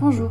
Bonjour, 0.00 0.30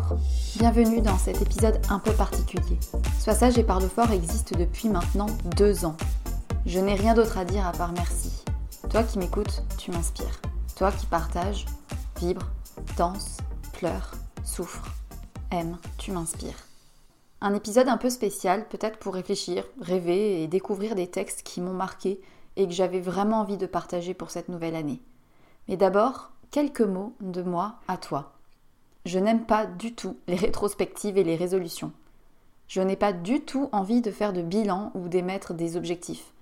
bienvenue 0.55 1.01
dans 1.01 1.17
cet 1.17 1.41
épisode 1.41 1.81
un 1.89 2.00
peu 2.00 2.13
particulier. 2.13 2.79
Soissage 3.19 3.57
et 3.57 3.66
Parle 3.66 3.89
Fort 3.89 4.11
existe 4.11 4.57
depuis 4.57 4.88
maintenant 4.88 5.25
deux 5.57 5.83
ans. 5.83 5.97
Je 6.66 6.79
n'ai 6.79 6.95
rien 6.95 7.13
d'autre 7.13 7.38
à 7.38 7.44
dire 7.44 7.67
à 7.67 7.73
part 7.73 7.91
merci. 7.91 8.45
Toi 8.89 9.03
qui 9.03 9.19
m'écoutes, 9.19 9.63
tu 9.78 9.91
m'inspires. 9.91 10.39
Toi 10.78 10.94
qui 10.94 11.05
partages, 11.05 11.66
vibre, 12.17 12.47
danse, 12.97 13.39
pleure, 13.73 14.11
souffre, 14.45 14.85
aime, 15.51 15.78
tu 15.97 16.13
m'inspires. 16.13 16.66
Un 17.41 17.53
épisode 17.53 17.89
un 17.89 17.97
peu 17.97 18.09
spécial, 18.09 18.69
peut-être 18.69 18.99
pour 18.99 19.16
réfléchir, 19.16 19.66
rêver 19.81 20.44
et 20.44 20.47
découvrir 20.47 20.95
des 20.95 21.07
textes 21.07 21.44
qui 21.44 21.59
m'ont 21.59 21.73
marqué 21.73 22.22
et 22.55 22.67
que 22.67 22.73
j'avais 22.73 23.01
vraiment 23.01 23.41
envie 23.41 23.57
de 23.57 23.66
partager 23.66 24.13
pour 24.13 24.31
cette 24.31 24.47
nouvelle 24.47 24.75
année. 24.75 25.01
Mais 25.67 25.75
d'abord, 25.75 26.31
quelques 26.51 26.79
mots 26.79 27.16
de 27.19 27.41
moi 27.41 27.75
à 27.89 27.97
toi. 27.97 28.36
Je 29.06 29.19
n'aime 29.19 29.46
pas 29.46 29.66
du 29.66 29.94
tout 29.94 30.18
les 30.28 30.35
rétrospectives 30.35 31.18
et 31.18 31.24
les 31.24 31.35
résolutions. 31.35 31.91
Je 32.68 32.81
n'ai 32.81 32.96
pas 32.96 33.13
du 33.13 33.41
tout 33.41 33.69
envie 33.72 34.02
de 34.02 34.12
faire 34.12 34.34
de 34.34 34.41
bilan 34.41 34.91
ou 34.94 35.08
d'émettre 35.08 35.53
des 35.53 35.78
objectifs. 35.78 36.34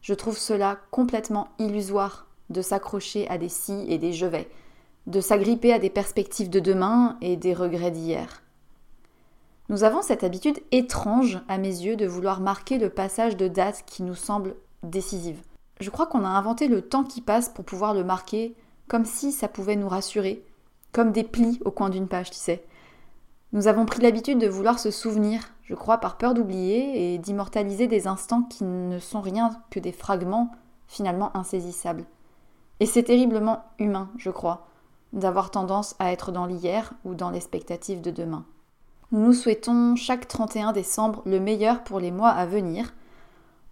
Je 0.00 0.14
trouve 0.14 0.38
cela 0.38 0.78
complètement 0.90 1.48
illusoire 1.58 2.26
de 2.48 2.62
s'accrocher 2.62 3.28
à 3.28 3.38
des 3.38 3.50
si 3.50 3.84
et 3.88 3.98
des 3.98 4.12
je 4.12 4.26
vais, 4.26 4.48
de 5.06 5.20
s'agripper 5.20 5.72
à 5.72 5.78
des 5.78 5.90
perspectives 5.90 6.50
de 6.50 6.60
demain 6.60 7.18
et 7.20 7.36
des 7.36 7.54
regrets 7.54 7.90
d'hier. 7.90 8.42
Nous 9.68 9.84
avons 9.84 10.02
cette 10.02 10.24
habitude 10.24 10.58
étrange 10.72 11.40
à 11.48 11.58
mes 11.58 11.68
yeux 11.68 11.96
de 11.96 12.06
vouloir 12.06 12.40
marquer 12.40 12.78
le 12.78 12.90
passage 12.90 13.36
de 13.36 13.46
date 13.46 13.84
qui 13.86 14.02
nous 14.02 14.16
semble 14.16 14.56
décisive. 14.82 15.40
Je 15.78 15.90
crois 15.90 16.06
qu'on 16.06 16.24
a 16.24 16.28
inventé 16.28 16.66
le 16.66 16.82
temps 16.82 17.04
qui 17.04 17.20
passe 17.20 17.48
pour 17.48 17.64
pouvoir 17.64 17.94
le 17.94 18.02
marquer 18.02 18.54
comme 18.88 19.04
si 19.04 19.30
ça 19.30 19.46
pouvait 19.46 19.76
nous 19.76 19.88
rassurer, 19.88 20.44
comme 20.92 21.12
des 21.12 21.24
plis 21.24 21.60
au 21.64 21.70
coin 21.70 21.90
d'une 21.90 22.08
page, 22.08 22.30
tu 22.30 22.38
sais. 22.38 22.64
Nous 23.52 23.66
avons 23.66 23.84
pris 23.84 24.00
l'habitude 24.00 24.38
de 24.38 24.48
vouloir 24.48 24.78
se 24.78 24.90
souvenir, 24.90 25.42
je 25.64 25.74
crois, 25.74 25.98
par 25.98 26.16
peur 26.16 26.34
d'oublier 26.34 27.14
et 27.14 27.18
d'immortaliser 27.18 27.88
des 27.88 28.06
instants 28.06 28.42
qui 28.42 28.64
ne 28.64 28.98
sont 28.98 29.20
rien 29.20 29.50
que 29.70 29.80
des 29.80 29.92
fragments 29.92 30.52
finalement 30.86 31.36
insaisissables. 31.36 32.04
Et 32.80 32.86
c'est 32.86 33.02
terriblement 33.02 33.64
humain, 33.78 34.08
je 34.16 34.30
crois, 34.30 34.66
d'avoir 35.12 35.50
tendance 35.50 35.96
à 35.98 36.12
être 36.12 36.32
dans 36.32 36.46
l'hier 36.46 36.92
ou 37.04 37.14
dans 37.14 37.30
l'expectative 37.30 38.00
de 38.00 38.10
demain. 38.10 38.44
Nous 39.12 39.20
nous 39.20 39.32
souhaitons 39.32 39.96
chaque 39.96 40.28
31 40.28 40.72
décembre 40.72 41.22
le 41.26 41.40
meilleur 41.40 41.82
pour 41.82 41.98
les 41.98 42.12
mois 42.12 42.30
à 42.30 42.46
venir. 42.46 42.94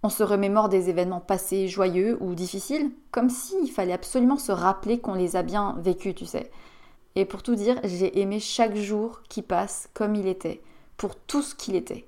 On 0.03 0.09
se 0.09 0.23
remémore 0.23 0.67
des 0.67 0.89
événements 0.89 1.21
passés 1.21 1.69
joyeux 1.69 2.17
ou 2.21 2.35
difficiles, 2.35 2.91
comme 3.11 3.29
s'il 3.29 3.71
fallait 3.71 3.93
absolument 3.93 4.37
se 4.37 4.51
rappeler 4.51 4.99
qu'on 4.99 5.13
les 5.13 5.37
a 5.37 5.43
bien 5.43 5.75
vécus, 5.79 6.15
tu 6.15 6.25
sais. 6.25 6.51
Et 7.15 7.25
pour 7.25 7.43
tout 7.43 7.55
dire, 7.55 7.79
j'ai 7.83 8.19
aimé 8.19 8.39
chaque 8.39 8.75
jour 8.75 9.21
qui 9.29 9.41
passe 9.41 9.89
comme 9.93 10.15
il 10.15 10.27
était, 10.27 10.61
pour 10.97 11.15
tout 11.15 11.41
ce 11.41 11.55
qu'il 11.55 11.75
était. 11.75 12.07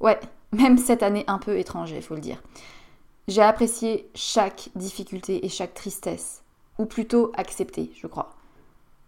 Ouais, 0.00 0.20
même 0.52 0.78
cette 0.78 1.02
année 1.02 1.24
un 1.26 1.38
peu 1.38 1.58
étrange, 1.58 1.90
il 1.92 2.02
faut 2.02 2.14
le 2.14 2.20
dire. 2.20 2.42
J'ai 3.28 3.42
apprécié 3.42 4.10
chaque 4.14 4.68
difficulté 4.74 5.44
et 5.44 5.48
chaque 5.48 5.74
tristesse, 5.74 6.42
ou 6.78 6.86
plutôt 6.86 7.32
accepté, 7.34 7.90
je 7.96 8.06
crois. 8.06 8.34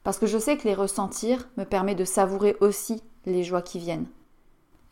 Parce 0.05 0.19
que 0.19 0.26
je 0.26 0.38
sais 0.38 0.56
que 0.56 0.69
les 0.69 0.75
ressentir 0.75 1.49
me 1.56 1.64
permet 1.64 1.94
de 1.94 2.05
savourer 2.05 2.56
aussi 2.61 3.02
les 3.26 3.43
joies 3.43 3.62
qui 3.62 3.79
viennent. 3.79 4.06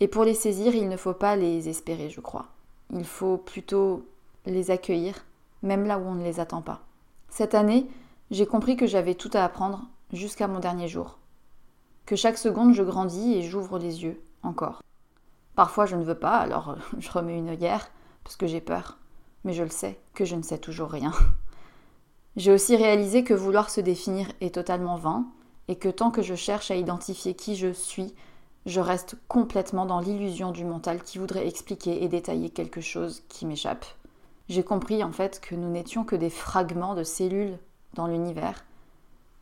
Et 0.00 0.08
pour 0.08 0.24
les 0.24 0.34
saisir, 0.34 0.74
il 0.74 0.88
ne 0.88 0.96
faut 0.96 1.12
pas 1.12 1.36
les 1.36 1.68
espérer, 1.68 2.10
je 2.10 2.20
crois. 2.20 2.48
Il 2.92 3.04
faut 3.04 3.36
plutôt 3.36 4.04
les 4.46 4.70
accueillir, 4.70 5.24
même 5.62 5.86
là 5.86 5.98
où 5.98 6.02
on 6.02 6.14
ne 6.14 6.24
les 6.24 6.40
attend 6.40 6.62
pas. 6.62 6.82
Cette 7.28 7.54
année, 7.54 7.86
j'ai 8.30 8.46
compris 8.46 8.76
que 8.76 8.86
j'avais 8.86 9.14
tout 9.14 9.30
à 9.32 9.44
apprendre 9.44 9.86
jusqu'à 10.12 10.48
mon 10.48 10.60
dernier 10.60 10.88
jour. 10.88 11.18
Que 12.06 12.16
chaque 12.16 12.38
seconde 12.38 12.74
je 12.74 12.82
grandis 12.82 13.34
et 13.34 13.42
j'ouvre 13.42 13.78
les 13.78 14.02
yeux, 14.02 14.20
encore. 14.42 14.82
Parfois 15.54 15.86
je 15.86 15.96
ne 15.96 16.04
veux 16.04 16.18
pas, 16.18 16.36
alors 16.36 16.76
je 16.98 17.10
remets 17.10 17.38
une 17.38 17.54
guerre, 17.54 17.90
parce 18.24 18.36
que 18.36 18.46
j'ai 18.46 18.60
peur. 18.60 18.98
Mais 19.44 19.52
je 19.52 19.62
le 19.62 19.70
sais, 19.70 19.98
que 20.14 20.24
je 20.24 20.36
ne 20.36 20.42
sais 20.42 20.58
toujours 20.58 20.90
rien. 20.90 21.12
J'ai 22.36 22.52
aussi 22.52 22.76
réalisé 22.76 23.24
que 23.24 23.34
vouloir 23.34 23.68
se 23.68 23.80
définir 23.80 24.28
est 24.40 24.54
totalement 24.54 24.96
vain, 24.96 25.26
et 25.68 25.76
que 25.76 25.88
tant 25.88 26.10
que 26.10 26.22
je 26.22 26.34
cherche 26.34 26.70
à 26.70 26.76
identifier 26.76 27.34
qui 27.34 27.56
je 27.56 27.72
suis, 27.72 28.14
je 28.66 28.80
reste 28.80 29.16
complètement 29.28 29.86
dans 29.86 30.00
l'illusion 30.00 30.52
du 30.52 30.64
mental 30.64 31.02
qui 31.02 31.18
voudrait 31.18 31.46
expliquer 31.46 32.04
et 32.04 32.08
détailler 32.08 32.50
quelque 32.50 32.80
chose 32.80 33.22
qui 33.28 33.44
m'échappe. 33.44 33.84
J'ai 34.48 34.62
compris 34.62 35.02
en 35.02 35.12
fait 35.12 35.40
que 35.40 35.54
nous 35.54 35.70
n'étions 35.70 36.04
que 36.04 36.16
des 36.16 36.30
fragments 36.30 36.94
de 36.94 37.04
cellules 37.04 37.58
dans 37.94 38.06
l'univers 38.06 38.64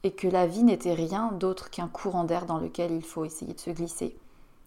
et 0.02 0.12
que 0.12 0.28
la 0.28 0.46
vie 0.46 0.62
n'était 0.62 0.94
rien 0.94 1.32
d'autre 1.32 1.70
qu'un 1.70 1.88
courant 1.88 2.24
d'air 2.24 2.46
dans 2.46 2.58
lequel 2.58 2.92
il 2.92 3.04
faut 3.04 3.24
essayer 3.24 3.54
de 3.54 3.60
se 3.60 3.70
glisser. 3.70 4.16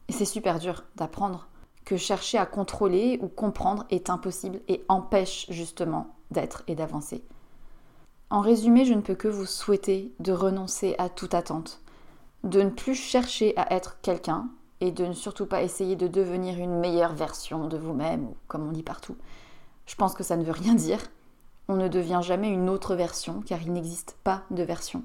Et 0.07 0.13
c'est 0.13 0.25
super 0.25 0.59
dur 0.59 0.83
d'apprendre 0.95 1.47
que 1.85 1.97
chercher 1.97 2.37
à 2.37 2.45
contrôler 2.45 3.19
ou 3.21 3.27
comprendre 3.27 3.85
est 3.89 4.09
impossible 4.09 4.61
et 4.67 4.83
empêche 4.87 5.47
justement 5.49 6.15
d'être 6.31 6.63
et 6.67 6.75
d'avancer. 6.75 7.23
En 8.29 8.41
résumé, 8.41 8.85
je 8.85 8.93
ne 8.93 9.01
peux 9.01 9.15
que 9.15 9.27
vous 9.27 9.45
souhaiter 9.45 10.13
de 10.19 10.31
renoncer 10.31 10.95
à 10.97 11.09
toute 11.09 11.33
attente, 11.33 11.81
de 12.43 12.61
ne 12.61 12.69
plus 12.69 12.95
chercher 12.95 13.55
à 13.57 13.73
être 13.73 14.01
quelqu'un 14.01 14.49
et 14.81 14.91
de 14.91 15.05
ne 15.05 15.13
surtout 15.13 15.45
pas 15.45 15.61
essayer 15.61 15.95
de 15.95 16.07
devenir 16.07 16.57
une 16.57 16.79
meilleure 16.79 17.13
version 17.13 17.67
de 17.67 17.77
vous-même, 17.77 18.25
ou 18.25 18.35
comme 18.47 18.67
on 18.67 18.71
dit 18.71 18.83
partout. 18.83 19.15
Je 19.85 19.95
pense 19.95 20.13
que 20.13 20.23
ça 20.23 20.35
ne 20.35 20.43
veut 20.43 20.51
rien 20.51 20.73
dire. 20.73 20.99
On 21.67 21.75
ne 21.75 21.87
devient 21.87 22.21
jamais 22.23 22.49
une 22.49 22.69
autre 22.69 22.95
version 22.95 23.41
car 23.45 23.61
il 23.61 23.71
n'existe 23.71 24.17
pas 24.23 24.43
de 24.51 24.63
version. 24.63 25.03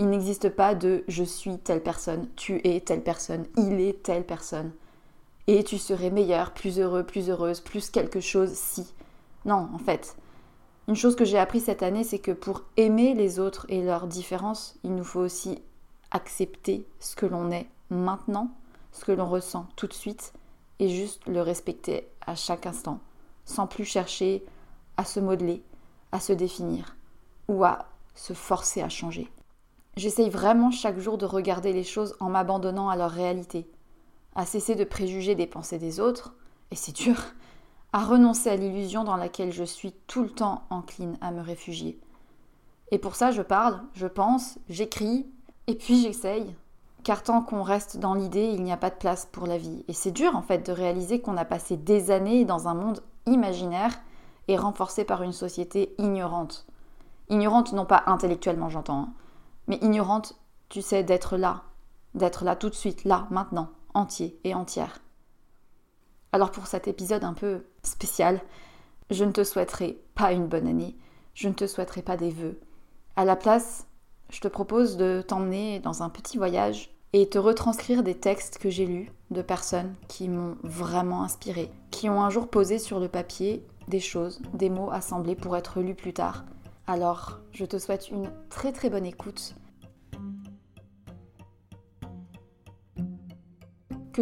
Il 0.00 0.08
n'existe 0.08 0.48
pas 0.48 0.74
de 0.74 1.04
je 1.08 1.22
suis 1.22 1.58
telle 1.58 1.82
personne, 1.82 2.26
tu 2.34 2.66
es 2.66 2.80
telle 2.80 3.02
personne, 3.02 3.44
il 3.58 3.82
est 3.82 4.02
telle 4.02 4.24
personne. 4.24 4.72
Et 5.46 5.62
tu 5.62 5.76
serais 5.76 6.08
meilleur, 6.08 6.54
plus 6.54 6.80
heureux, 6.80 7.04
plus 7.04 7.28
heureuse, 7.28 7.60
plus 7.60 7.90
quelque 7.90 8.20
chose 8.20 8.50
si. 8.54 8.94
Non, 9.44 9.68
en 9.74 9.78
fait. 9.78 10.16
Une 10.88 10.96
chose 10.96 11.16
que 11.16 11.26
j'ai 11.26 11.36
appris 11.36 11.60
cette 11.60 11.82
année, 11.82 12.02
c'est 12.02 12.18
que 12.18 12.30
pour 12.30 12.62
aimer 12.78 13.12
les 13.12 13.38
autres 13.38 13.66
et 13.68 13.82
leurs 13.82 14.06
différences, 14.06 14.78
il 14.84 14.94
nous 14.94 15.04
faut 15.04 15.20
aussi 15.20 15.60
accepter 16.12 16.86
ce 16.98 17.14
que 17.14 17.26
l'on 17.26 17.50
est 17.50 17.68
maintenant, 17.90 18.50
ce 18.92 19.04
que 19.04 19.12
l'on 19.12 19.28
ressent 19.28 19.66
tout 19.76 19.86
de 19.86 19.92
suite, 19.92 20.32
et 20.78 20.88
juste 20.88 21.20
le 21.26 21.42
respecter 21.42 22.08
à 22.26 22.36
chaque 22.36 22.64
instant, 22.64 23.00
sans 23.44 23.66
plus 23.66 23.84
chercher 23.84 24.46
à 24.96 25.04
se 25.04 25.20
modeler, 25.20 25.62
à 26.10 26.20
se 26.20 26.32
définir, 26.32 26.96
ou 27.48 27.64
à 27.64 27.84
se 28.14 28.32
forcer 28.32 28.80
à 28.80 28.88
changer. 28.88 29.30
J'essaye 29.96 30.30
vraiment 30.30 30.70
chaque 30.70 30.98
jour 30.98 31.18
de 31.18 31.26
regarder 31.26 31.72
les 31.72 31.84
choses 31.84 32.14
en 32.20 32.30
m'abandonnant 32.30 32.88
à 32.88 32.96
leur 32.96 33.10
réalité, 33.10 33.68
à 34.34 34.46
cesser 34.46 34.74
de 34.74 34.84
préjuger 34.84 35.34
des 35.34 35.46
pensées 35.46 35.78
des 35.78 36.00
autres, 36.00 36.34
et 36.70 36.76
c'est 36.76 36.94
dur, 36.94 37.16
à 37.92 38.04
renoncer 38.04 38.50
à 38.50 38.56
l'illusion 38.56 39.04
dans 39.04 39.16
laquelle 39.16 39.52
je 39.52 39.64
suis 39.64 39.92
tout 40.06 40.22
le 40.22 40.30
temps 40.30 40.62
encline 40.70 41.18
à 41.20 41.32
me 41.32 41.40
réfugier. 41.40 41.98
Et 42.92 42.98
pour 42.98 43.14
ça, 43.14 43.30
je 43.30 43.42
parle, 43.42 43.80
je 43.94 44.06
pense, 44.06 44.58
j'écris, 44.68 45.26
et 45.66 45.74
puis 45.74 46.00
j'essaye. 46.00 46.54
Car 47.02 47.22
tant 47.22 47.42
qu'on 47.42 47.62
reste 47.62 47.96
dans 47.96 48.14
l'idée, 48.14 48.50
il 48.52 48.62
n'y 48.62 48.72
a 48.72 48.76
pas 48.76 48.90
de 48.90 48.96
place 48.96 49.26
pour 49.30 49.46
la 49.46 49.58
vie. 49.58 49.84
Et 49.88 49.92
c'est 49.92 50.10
dur 50.10 50.36
en 50.36 50.42
fait 50.42 50.66
de 50.66 50.72
réaliser 50.72 51.20
qu'on 51.20 51.36
a 51.36 51.44
passé 51.44 51.76
des 51.76 52.10
années 52.10 52.44
dans 52.44 52.68
un 52.68 52.74
monde 52.74 53.02
imaginaire 53.26 53.98
et 54.48 54.56
renforcé 54.56 55.04
par 55.04 55.22
une 55.22 55.32
société 55.32 55.94
ignorante. 55.98 56.66
Ignorante 57.28 57.72
non 57.72 57.86
pas 57.86 58.02
intellectuellement 58.06 58.68
j'entends, 58.68 58.98
hein, 58.98 59.12
mais 59.70 59.78
ignorante, 59.82 60.34
tu 60.68 60.82
sais, 60.82 61.04
d'être 61.04 61.36
là, 61.36 61.62
d'être 62.14 62.44
là 62.44 62.56
tout 62.56 62.68
de 62.68 62.74
suite, 62.74 63.04
là, 63.04 63.28
maintenant, 63.30 63.70
entier 63.94 64.36
et 64.42 64.52
entière. 64.52 64.98
Alors 66.32 66.50
pour 66.50 66.66
cet 66.66 66.88
épisode 66.88 67.22
un 67.22 67.34
peu 67.34 67.62
spécial, 67.84 68.40
je 69.10 69.24
ne 69.24 69.30
te 69.30 69.44
souhaiterai 69.44 70.02
pas 70.16 70.32
une 70.32 70.48
bonne 70.48 70.66
année, 70.66 70.96
je 71.34 71.46
ne 71.46 71.54
te 71.54 71.68
souhaiterai 71.68 72.02
pas 72.02 72.16
des 72.16 72.30
vœux. 72.30 72.58
À 73.14 73.24
la 73.24 73.36
place, 73.36 73.86
je 74.28 74.40
te 74.40 74.48
propose 74.48 74.96
de 74.96 75.22
t'emmener 75.24 75.78
dans 75.78 76.02
un 76.02 76.08
petit 76.08 76.36
voyage 76.36 76.90
et 77.12 77.28
te 77.28 77.38
retranscrire 77.38 78.02
des 78.02 78.16
textes 78.16 78.58
que 78.58 78.70
j'ai 78.70 78.86
lus 78.86 79.12
de 79.30 79.40
personnes 79.40 79.94
qui 80.08 80.28
m'ont 80.28 80.56
vraiment 80.64 81.22
inspiré, 81.22 81.70
qui 81.92 82.08
ont 82.08 82.20
un 82.20 82.30
jour 82.30 82.48
posé 82.48 82.80
sur 82.80 82.98
le 82.98 83.06
papier 83.06 83.64
des 83.86 84.00
choses, 84.00 84.42
des 84.52 84.68
mots 84.68 84.90
assemblés 84.90 85.36
pour 85.36 85.56
être 85.56 85.80
lus 85.80 85.94
plus 85.94 86.12
tard. 86.12 86.44
Alors, 86.88 87.38
je 87.52 87.64
te 87.64 87.78
souhaite 87.78 88.08
une 88.10 88.32
très 88.48 88.72
très 88.72 88.90
bonne 88.90 89.06
écoute. 89.06 89.54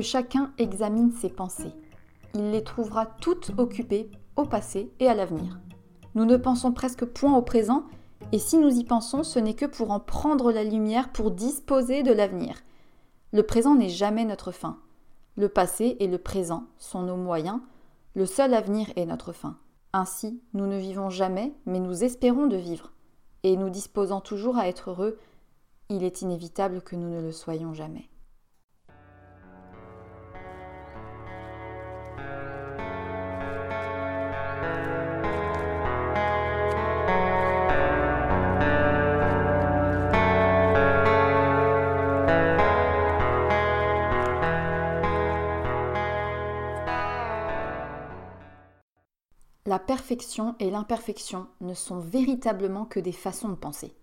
Chacun 0.02 0.52
examine 0.58 1.12
ses 1.12 1.28
pensées. 1.28 1.72
Il 2.34 2.50
les 2.50 2.64
trouvera 2.64 3.06
toutes 3.06 3.52
occupées 3.58 4.10
au 4.36 4.44
passé 4.44 4.92
et 5.00 5.08
à 5.08 5.14
l'avenir. 5.14 5.58
Nous 6.14 6.24
ne 6.24 6.36
pensons 6.36 6.72
presque 6.72 7.04
point 7.04 7.36
au 7.36 7.42
présent 7.42 7.84
et 8.32 8.38
si 8.38 8.58
nous 8.58 8.76
y 8.78 8.84
pensons, 8.84 9.22
ce 9.22 9.38
n'est 9.38 9.54
que 9.54 9.64
pour 9.64 9.90
en 9.90 10.00
prendre 10.00 10.52
la 10.52 10.64
lumière 10.64 11.10
pour 11.12 11.30
disposer 11.30 12.02
de 12.02 12.12
l'avenir. 12.12 12.56
Le 13.32 13.42
présent 13.42 13.74
n'est 13.74 13.88
jamais 13.88 14.24
notre 14.24 14.52
fin. 14.52 14.78
Le 15.36 15.48
passé 15.48 15.96
et 16.00 16.06
le 16.06 16.18
présent 16.18 16.64
sont 16.78 17.02
nos 17.02 17.16
moyens, 17.16 17.60
le 18.14 18.26
seul 18.26 18.54
avenir 18.54 18.90
est 18.96 19.06
notre 19.06 19.32
fin. 19.32 19.56
Ainsi, 19.92 20.42
nous 20.52 20.66
ne 20.66 20.76
vivons 20.76 21.08
jamais, 21.08 21.54
mais 21.64 21.78
nous 21.78 22.04
espérons 22.04 22.46
de 22.46 22.56
vivre. 22.56 22.92
Et 23.44 23.56
nous 23.56 23.70
disposant 23.70 24.20
toujours 24.20 24.58
à 24.58 24.68
être 24.68 24.90
heureux, 24.90 25.18
il 25.88 26.02
est 26.02 26.22
inévitable 26.22 26.82
que 26.82 26.96
nous 26.96 27.08
ne 27.08 27.20
le 27.20 27.32
soyons 27.32 27.72
jamais. 27.72 28.08
La 49.78 49.84
perfection 49.84 50.56
et 50.58 50.72
l'imperfection 50.72 51.46
ne 51.60 51.72
sont 51.72 52.00
véritablement 52.00 52.84
que 52.84 52.98
des 52.98 53.12
façons 53.12 53.48
de 53.48 53.54
penser, 53.54 53.94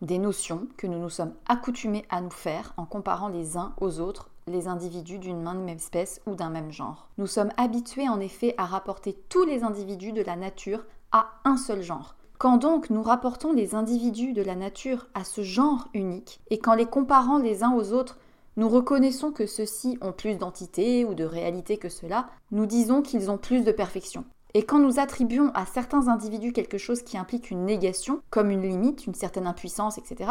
des 0.00 0.18
notions 0.18 0.66
que 0.76 0.88
nous 0.88 0.98
nous 0.98 1.10
sommes 1.10 1.34
accoutumés 1.46 2.04
à 2.10 2.20
nous 2.20 2.32
faire 2.32 2.74
en 2.76 2.86
comparant 2.86 3.28
les 3.28 3.56
uns 3.56 3.72
aux 3.80 4.00
autres 4.00 4.30
les 4.48 4.66
individus 4.66 5.20
d'une 5.20 5.40
même 5.40 5.68
espèce 5.68 6.20
ou 6.26 6.34
d'un 6.34 6.50
même 6.50 6.72
genre. 6.72 7.08
Nous 7.18 7.28
sommes 7.28 7.52
habitués 7.56 8.08
en 8.08 8.18
effet 8.18 8.56
à 8.58 8.66
rapporter 8.66 9.16
tous 9.28 9.44
les 9.44 9.62
individus 9.62 10.10
de 10.10 10.22
la 10.22 10.34
nature 10.34 10.84
à 11.12 11.28
un 11.44 11.56
seul 11.56 11.82
genre. 11.82 12.16
Quand 12.38 12.56
donc 12.56 12.90
nous 12.90 13.04
rapportons 13.04 13.52
les 13.52 13.76
individus 13.76 14.32
de 14.32 14.42
la 14.42 14.56
nature 14.56 15.06
à 15.14 15.22
ce 15.22 15.42
genre 15.42 15.86
unique, 15.94 16.40
et 16.50 16.58
qu'en 16.58 16.74
les 16.74 16.86
comparant 16.86 17.38
les 17.38 17.62
uns 17.62 17.74
aux 17.76 17.92
autres, 17.92 18.18
nous 18.56 18.68
reconnaissons 18.68 19.30
que 19.30 19.46
ceux-ci 19.46 19.98
ont 20.00 20.12
plus 20.12 20.34
d'entité 20.34 21.04
ou 21.04 21.14
de 21.14 21.22
réalité 21.22 21.76
que 21.76 21.88
cela, 21.88 22.28
nous 22.50 22.66
disons 22.66 23.02
qu'ils 23.02 23.30
ont 23.30 23.38
plus 23.38 23.62
de 23.62 23.70
perfection. 23.70 24.24
Et 24.54 24.64
quand 24.64 24.78
nous 24.78 24.98
attribuons 24.98 25.50
à 25.54 25.64
certains 25.64 26.08
individus 26.08 26.52
quelque 26.52 26.76
chose 26.76 27.02
qui 27.02 27.16
implique 27.16 27.50
une 27.50 27.64
négation, 27.64 28.20
comme 28.30 28.50
une 28.50 28.62
limite, 28.62 29.06
une 29.06 29.14
certaine 29.14 29.46
impuissance, 29.46 29.96
etc., 29.96 30.30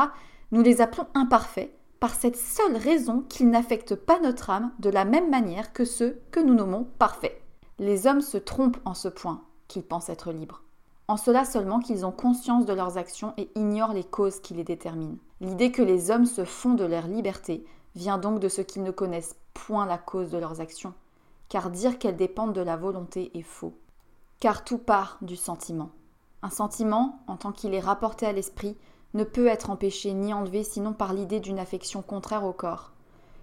nous 0.52 0.62
les 0.62 0.82
appelons 0.82 1.08
imparfaits 1.16 1.72
par 2.00 2.14
cette 2.14 2.38
seule 2.38 2.78
raison 2.78 3.22
qu'ils 3.30 3.50
n'affectent 3.50 3.96
pas 3.96 4.20
notre 4.20 4.50
âme 4.50 4.72
de 4.80 4.90
la 4.90 5.06
même 5.06 5.30
manière 5.30 5.74
que 5.74 5.86
ceux 5.86 6.20
que 6.32 6.40
nous 6.40 6.54
nommons 6.54 6.88
parfaits. 7.00 7.42
Les 7.80 8.06
hommes 8.06 8.22
se 8.22 8.38
trompent 8.38 8.80
en 8.86 8.94
ce 8.94 9.08
point 9.08 9.42
qu'ils 9.68 9.84
pensent 9.84 10.10
être 10.10 10.32
libres. 10.32 10.64
En 11.08 11.18
cela 11.18 11.44
seulement 11.44 11.80
qu'ils 11.80 12.06
ont 12.06 12.12
conscience 12.12 12.66
de 12.66 12.74
leurs 12.74 12.98
actions 12.98 13.34
et 13.38 13.50
ignorent 13.56 13.94
les 13.94 14.04
causes 14.04 14.40
qui 14.40 14.54
les 14.54 14.64
déterminent. 14.64 15.18
L'idée 15.42 15.72
que 15.72 15.82
les 15.82 16.12
hommes 16.12 16.26
se 16.26 16.46
font 16.46 16.74
de 16.74 16.86
leur 16.86 17.08
liberté 17.08 17.66
vient 17.96 18.20
donc 18.20 18.40
de 18.40 18.50
ce 18.50 18.62
qu'ils 18.62 18.84
ne 18.84 18.92
connaissent 18.92 19.36
point 19.54 19.86
la 19.86 19.98
cause 19.98 20.30
de 20.30 20.38
leurs 20.38 20.62
actions, 20.62 20.94
car 21.50 21.72
dire 21.72 21.98
qu'elles 21.98 22.16
dépendent 22.18 22.54
de 22.54 22.62
la 22.62 22.78
volonté 22.78 23.32
est 23.38 23.42
faux 23.42 23.74
car 24.42 24.66
tout 24.66 24.80
part 24.80 25.20
du 25.22 25.38
sentiment. 25.38 25.92
Un 26.42 26.50
sentiment, 26.50 27.24
en 27.28 27.38
tant 27.38 27.52
qu'il 27.52 27.76
est 27.76 27.80
rapporté 27.80 28.26
à 28.26 28.34
l'esprit, 28.34 28.76
ne 29.14 29.24
peut 29.24 29.46
être 29.46 29.70
empêché 29.70 30.14
ni 30.14 30.34
enlevé 30.34 30.64
sinon 30.64 30.94
par 30.94 31.14
l'idée 31.14 31.40
d'une 31.40 31.60
affection 31.60 32.02
contraire 32.02 32.44
au 32.44 32.52
corps. 32.52 32.92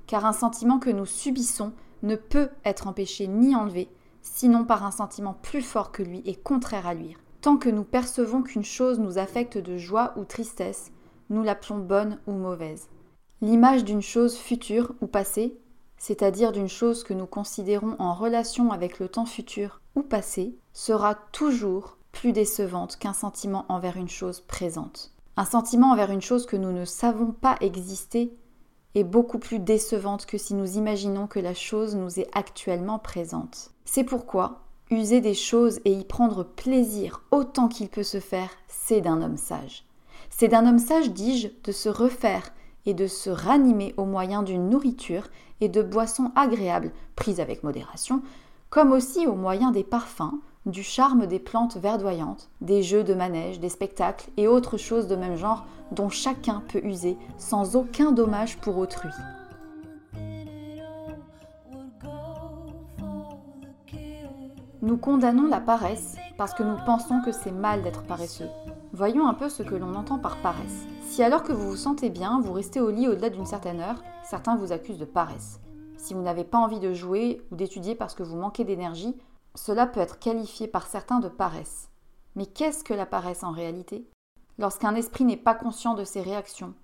Car 0.08 0.26
un 0.26 0.32
sentiment 0.32 0.80
que 0.80 0.90
nous 0.90 1.06
subissons 1.06 1.72
ne 2.02 2.16
peut 2.16 2.50
être 2.64 2.88
empêché 2.88 3.28
ni 3.28 3.54
enlevé 3.54 3.88
sinon 4.22 4.64
par 4.64 4.84
un 4.84 4.90
sentiment 4.90 5.34
plus 5.40 5.62
fort 5.62 5.92
que 5.92 6.02
lui 6.02 6.20
et 6.26 6.34
contraire 6.34 6.86
à 6.86 6.94
lui. 6.94 7.16
Tant 7.42 7.58
que 7.58 7.68
nous 7.68 7.84
percevons 7.84 8.42
qu'une 8.42 8.64
chose 8.64 8.98
nous 8.98 9.18
affecte 9.18 9.56
de 9.56 9.78
joie 9.78 10.12
ou 10.16 10.24
tristesse, 10.24 10.90
nous 11.30 11.44
l'appelons 11.44 11.78
bonne 11.78 12.18
ou 12.26 12.32
mauvaise. 12.32 12.88
L'image 13.40 13.84
d'une 13.84 14.02
chose 14.02 14.36
future 14.36 14.94
ou 15.00 15.06
passée, 15.06 15.56
c'est-à-dire 15.96 16.50
d'une 16.50 16.68
chose 16.68 17.04
que 17.04 17.14
nous 17.14 17.26
considérons 17.26 17.94
en 18.00 18.14
relation 18.14 18.72
avec 18.72 18.98
le 18.98 19.08
temps 19.08 19.26
futur 19.26 19.80
ou 19.94 20.02
passé, 20.02 20.56
sera 20.78 21.16
toujours 21.32 21.96
plus 22.12 22.30
décevante 22.30 22.98
qu'un 22.98 23.12
sentiment 23.12 23.66
envers 23.68 23.96
une 23.96 24.08
chose 24.08 24.40
présente. 24.40 25.10
Un 25.36 25.44
sentiment 25.44 25.90
envers 25.90 26.12
une 26.12 26.22
chose 26.22 26.46
que 26.46 26.56
nous 26.56 26.70
ne 26.70 26.84
savons 26.84 27.32
pas 27.32 27.56
exister 27.60 28.32
est 28.94 29.02
beaucoup 29.02 29.40
plus 29.40 29.58
décevante 29.58 30.24
que 30.24 30.38
si 30.38 30.54
nous 30.54 30.76
imaginons 30.76 31.26
que 31.26 31.40
la 31.40 31.52
chose 31.52 31.96
nous 31.96 32.20
est 32.20 32.28
actuellement 32.32 33.00
présente. 33.00 33.72
C'est 33.86 34.04
pourquoi 34.04 34.60
user 34.92 35.20
des 35.20 35.34
choses 35.34 35.80
et 35.84 35.92
y 35.92 36.04
prendre 36.04 36.44
plaisir 36.44 37.22
autant 37.32 37.66
qu'il 37.66 37.88
peut 37.88 38.04
se 38.04 38.20
faire, 38.20 38.50
c'est 38.68 39.00
d'un 39.00 39.20
homme 39.20 39.36
sage. 39.36 39.84
C'est 40.30 40.46
d'un 40.46 40.64
homme 40.64 40.78
sage, 40.78 41.10
dis-je, 41.10 41.48
de 41.64 41.72
se 41.72 41.88
refaire 41.88 42.52
et 42.86 42.94
de 42.94 43.08
se 43.08 43.30
ranimer 43.30 43.94
au 43.96 44.04
moyen 44.04 44.44
d'une 44.44 44.70
nourriture 44.70 45.26
et 45.60 45.68
de 45.68 45.82
boissons 45.82 46.30
agréables, 46.36 46.92
prises 47.16 47.40
avec 47.40 47.64
modération, 47.64 48.22
comme 48.70 48.92
aussi 48.92 49.26
au 49.26 49.34
moyen 49.34 49.72
des 49.72 49.82
parfums, 49.82 50.38
du 50.66 50.82
charme 50.82 51.26
des 51.26 51.38
plantes 51.38 51.76
verdoyantes, 51.76 52.50
des 52.60 52.82
jeux 52.82 53.04
de 53.04 53.14
manège, 53.14 53.60
des 53.60 53.68
spectacles 53.68 54.30
et 54.36 54.48
autres 54.48 54.76
choses 54.76 55.08
de 55.08 55.16
même 55.16 55.36
genre 55.36 55.64
dont 55.92 56.08
chacun 56.08 56.62
peut 56.68 56.84
user 56.84 57.16
sans 57.38 57.76
aucun 57.76 58.12
dommage 58.12 58.58
pour 58.58 58.76
autrui. 58.78 59.10
Nous 64.80 64.96
condamnons 64.96 65.46
la 65.46 65.60
paresse 65.60 66.16
parce 66.36 66.54
que 66.54 66.62
nous 66.62 66.76
pensons 66.86 67.20
que 67.24 67.32
c'est 67.32 67.52
mal 67.52 67.82
d'être 67.82 68.04
paresseux. 68.04 68.48
Voyons 68.92 69.26
un 69.26 69.34
peu 69.34 69.48
ce 69.48 69.62
que 69.62 69.74
l'on 69.74 69.94
entend 69.94 70.18
par 70.18 70.36
paresse. 70.36 70.86
Si 71.02 71.22
alors 71.22 71.42
que 71.42 71.52
vous 71.52 71.70
vous 71.70 71.76
sentez 71.76 72.10
bien, 72.10 72.40
vous 72.40 72.52
restez 72.52 72.80
au 72.80 72.90
lit 72.90 73.08
au-delà 73.08 73.28
d'une 73.28 73.44
certaine 73.44 73.80
heure, 73.80 74.02
certains 74.22 74.56
vous 74.56 74.72
accusent 74.72 74.98
de 74.98 75.04
paresse. 75.04 75.60
Si 75.96 76.14
vous 76.14 76.22
n'avez 76.22 76.44
pas 76.44 76.58
envie 76.58 76.78
de 76.78 76.94
jouer 76.94 77.42
ou 77.50 77.56
d'étudier 77.56 77.96
parce 77.96 78.14
que 78.14 78.22
vous 78.22 78.36
manquez 78.36 78.64
d'énergie, 78.64 79.16
cela 79.54 79.86
peut 79.86 80.00
être 80.00 80.18
qualifié 80.18 80.68
par 80.68 80.86
certains 80.86 81.20
de 81.20 81.28
paresse. 81.28 81.88
Mais 82.36 82.46
qu'est-ce 82.46 82.84
que 82.84 82.94
la 82.94 83.06
paresse 83.06 83.42
en 83.42 83.50
réalité? 83.50 84.08
Lorsqu'un 84.58 84.94
esprit 84.94 85.24
n'est 85.24 85.36
pas 85.36 85.54
conscient 85.54 85.94
de 85.94 86.04
ses 86.04 86.20
réactions, 86.20 86.74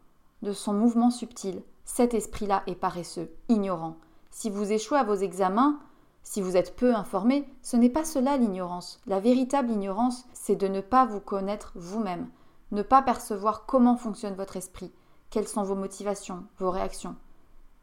de 0.42 0.52
son 0.52 0.72
mouvement 0.72 1.10
subtil, 1.10 1.62
cet 1.84 2.14
esprit-là 2.14 2.62
est 2.66 2.74
paresseux, 2.74 3.30
ignorant. 3.48 3.96
Si 4.30 4.50
vous 4.50 4.72
échouez 4.72 4.98
à 4.98 5.04
vos 5.04 5.14
examens, 5.14 5.78
si 6.22 6.40
vous 6.40 6.56
êtes 6.56 6.74
peu 6.74 6.94
informé, 6.94 7.46
ce 7.62 7.76
n'est 7.76 7.90
pas 7.90 8.04
cela 8.04 8.36
l'ignorance. 8.36 9.00
La 9.06 9.20
véritable 9.20 9.70
ignorance, 9.70 10.24
c'est 10.32 10.56
de 10.56 10.66
ne 10.66 10.80
pas 10.80 11.04
vous 11.04 11.20
connaître 11.20 11.72
vous-même, 11.74 12.28
ne 12.72 12.82
pas 12.82 13.02
percevoir 13.02 13.66
comment 13.66 13.96
fonctionne 13.96 14.34
votre 14.34 14.56
esprit, 14.56 14.92
quelles 15.30 15.48
sont 15.48 15.62
vos 15.62 15.74
motivations, 15.74 16.44
vos 16.58 16.70
réactions. 16.70 17.16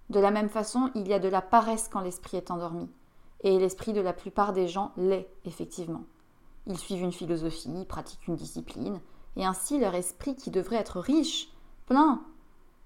De 0.09 0.19
la 0.19 0.31
même 0.31 0.50
façon, 0.50 0.89
il 0.95 1.07
y 1.07 1.13
a 1.13 1.19
de 1.19 1.29
la 1.29 1.41
paresse 1.41 1.88
quand 1.88 2.01
l'esprit 2.01 2.38
est 2.38 2.51
endormi. 2.51 2.89
Et 3.41 3.57
l'esprit 3.57 3.93
de 3.93 4.01
la 4.01 4.13
plupart 4.13 4.53
des 4.53 4.67
gens 4.67 4.91
l'est, 4.98 5.27
effectivement. 5.45 6.03
Ils 6.67 6.77
suivent 6.77 7.01
une 7.01 7.12
philosophie, 7.12 7.86
pratiquent 7.88 8.27
une 8.27 8.36
discipline, 8.36 9.01
et 9.36 9.45
ainsi 9.45 9.79
leur 9.79 9.95
esprit, 9.95 10.36
qui 10.36 10.51
devrait 10.51 10.75
être 10.77 11.00
riche, 11.00 11.50
plein, 11.88 12.21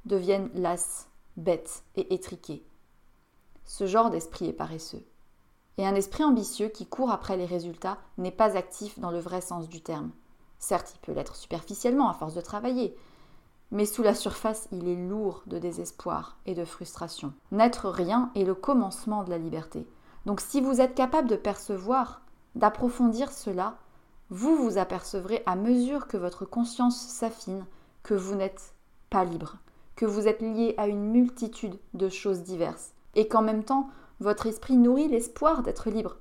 deviennent 0.06 0.50
las, 0.54 1.10
bêtes 1.38 1.84
et 1.96 2.14
étriqués. 2.14 2.64
Ce 3.66 3.88
genre 3.88 4.10
d'esprit 4.10 4.48
est 4.48 4.54
paresseux. 4.54 5.04
Et 5.78 5.86
un 5.86 5.96
esprit 5.96 6.24
ambitieux 6.24 6.70
qui 6.70 6.86
court 6.86 7.12
après 7.12 7.36
les 7.36 7.46
résultats 7.46 7.98
n'est 8.18 8.32
pas 8.32 8.56
actif 8.56 8.98
dans 9.00 9.12
le 9.12 9.20
vrai 9.20 9.42
sens 9.42 9.68
du 9.68 9.82
terme. 9.82 10.12
Certes, 10.60 10.94
il 10.96 11.00
peut 11.00 11.12
l'être 11.12 11.36
superficiellement 11.36 12.10
à 12.10 12.14
force 12.14 12.34
de 12.34 12.42
travailler, 12.42 12.96
mais 13.72 13.86
sous 13.86 14.04
la 14.04 14.14
surface, 14.14 14.70
il 14.72 14.88
est 14.88 14.96
lourd 14.96 15.44
de 15.48 15.58
désespoir 15.58 16.38
et 16.46 16.54
de 16.54 16.64
frustration. 16.64 17.34
N'être 17.52 17.90
rien 17.90 18.32
est 18.36 18.44
le 18.44 18.56
commencement 18.56 19.24
de 19.24 19.32
la 19.32 19.38
liberté. 19.38 19.86
Donc 20.26 20.42
si 20.42 20.62
vous 20.62 20.82
êtes 20.82 20.96
capable 20.96 21.30
de 21.30 21.36
percevoir, 21.36 22.22
d'approfondir 22.56 23.32
cela, 23.32 23.78
vous 24.30 24.56
vous 24.56 24.78
apercevrez 24.78 25.44
à 25.46 25.56
mesure 25.56 26.08
que 26.08 26.18
votre 26.18 26.46
conscience 26.46 27.00
s'affine 27.00 27.66
que 28.02 28.16
vous 28.16 28.36
n'êtes 28.36 28.74
pas 29.10 29.24
libre, 29.24 29.58
que 29.96 30.06
vous 30.06 30.28
êtes 30.28 30.42
lié 30.42 30.74
à 30.78 30.88
une 30.88 31.12
multitude 31.12 31.78
de 31.94 32.10
choses 32.10 32.42
diverses, 32.42 32.94
et 33.14 33.28
qu'en 33.28 33.42
même 33.42 33.64
temps, 33.64 33.90
votre 34.20 34.48
esprit 34.48 34.78
nourrit 34.78 35.08
l'espoir 35.08 35.62
d'être 35.62 35.90
libre, 35.90 36.18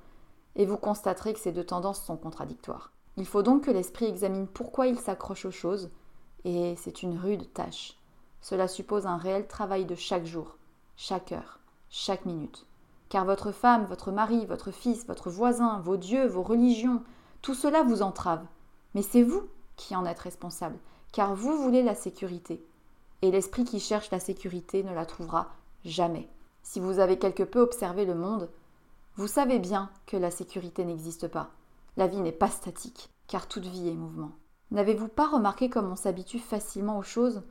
et 0.55 0.65
vous 0.65 0.77
constaterez 0.77 1.33
que 1.33 1.39
ces 1.39 1.51
deux 1.51 1.63
tendances 1.63 2.03
sont 2.03 2.17
contradictoires. 2.17 2.91
Il 3.17 3.25
faut 3.25 3.43
donc 3.43 3.63
que 3.63 3.71
l'esprit 3.71 4.05
examine 4.05 4.47
pourquoi 4.47 4.87
il 4.87 4.99
s'accroche 4.99 5.45
aux 5.45 5.51
choses, 5.51 5.89
et 6.43 6.75
c'est 6.77 7.01
une 7.01 7.17
rude 7.17 7.51
tâche. 7.53 7.97
Cela 8.41 8.67
suppose 8.67 9.07
un 9.07 9.17
réel 9.17 9.47
travail 9.47 9.85
de 9.85 9.95
chaque 9.95 10.25
jour, 10.25 10.57
chaque 10.95 11.31
heure, 11.31 11.59
chaque 11.89 12.25
minute. 12.25 12.65
Car 13.09 13.25
votre 13.25 13.51
femme, 13.51 13.85
votre 13.85 14.11
mari, 14.11 14.45
votre 14.45 14.71
fils, 14.71 15.05
votre 15.05 15.29
voisin, 15.29 15.79
vos 15.79 15.97
dieux, 15.97 16.27
vos 16.27 16.43
religions, 16.43 17.03
tout 17.41 17.53
cela 17.53 17.83
vous 17.83 18.01
entrave. 18.01 18.45
Mais 18.93 19.01
c'est 19.01 19.23
vous 19.23 19.43
qui 19.75 19.95
en 19.95 20.05
êtes 20.05 20.19
responsable, 20.19 20.77
car 21.11 21.35
vous 21.35 21.57
voulez 21.57 21.83
la 21.83 21.95
sécurité. 21.95 22.65
Et 23.21 23.31
l'esprit 23.31 23.63
qui 23.63 23.79
cherche 23.79 24.11
la 24.11 24.19
sécurité 24.19 24.83
ne 24.83 24.93
la 24.93 25.05
trouvera 25.05 25.49
jamais. 25.83 26.29
Si 26.63 26.79
vous 26.79 26.99
avez 26.99 27.19
quelque 27.19 27.43
peu 27.43 27.59
observé 27.59 28.05
le 28.05 28.15
monde, 28.15 28.49
vous 29.15 29.27
savez 29.27 29.59
bien 29.59 29.89
que 30.07 30.17
la 30.17 30.31
sécurité 30.31 30.83
n'existe 30.83 31.27
pas. 31.27 31.51
La 31.97 32.07
vie 32.07 32.19
n'est 32.19 32.31
pas 32.31 32.49
statique, 32.49 33.09
car 33.27 33.47
toute 33.47 33.65
vie 33.65 33.87
est 33.87 33.93
mouvement. 33.93 34.31
N'avez-vous 34.71 35.07
pas 35.07 35.27
remarqué 35.27 35.69
comme 35.69 35.89
on 35.89 35.95
s'habitue 35.95 36.39
facilement 36.39 36.97
aux 36.97 37.03
choses? 37.03 37.43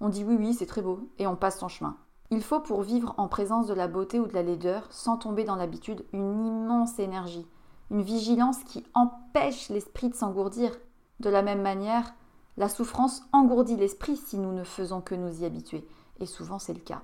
On 0.00 0.08
dit 0.08 0.24
oui, 0.24 0.36
oui, 0.38 0.54
c'est 0.54 0.66
très 0.66 0.82
beau, 0.82 1.08
et 1.18 1.26
on 1.26 1.36
passe 1.36 1.60
son 1.60 1.68
chemin. 1.68 1.96
Il 2.30 2.42
faut 2.42 2.60
pour 2.60 2.82
vivre 2.82 3.14
en 3.18 3.28
présence 3.28 3.66
de 3.66 3.74
la 3.74 3.86
beauté 3.86 4.18
ou 4.18 4.26
de 4.26 4.32
la 4.32 4.42
laideur, 4.42 4.86
sans 4.90 5.16
tomber 5.16 5.44
dans 5.44 5.56
l'habitude, 5.56 6.04
une 6.12 6.46
immense 6.46 6.98
énergie, 6.98 7.46
une 7.90 8.02
vigilance 8.02 8.64
qui 8.64 8.84
empêche 8.94 9.68
l'esprit 9.68 10.08
de 10.08 10.14
s'engourdir. 10.14 10.72
De 11.20 11.28
la 11.30 11.42
même 11.42 11.62
manière, 11.62 12.14
la 12.56 12.68
souffrance 12.68 13.22
engourdit 13.32 13.76
l'esprit 13.76 14.16
si 14.16 14.38
nous 14.38 14.52
ne 14.52 14.64
faisons 14.64 15.00
que 15.00 15.14
nous 15.14 15.42
y 15.42 15.44
habituer, 15.44 15.86
et 16.20 16.26
souvent 16.26 16.58
c'est 16.58 16.74
le 16.74 16.80
cas. 16.80 17.02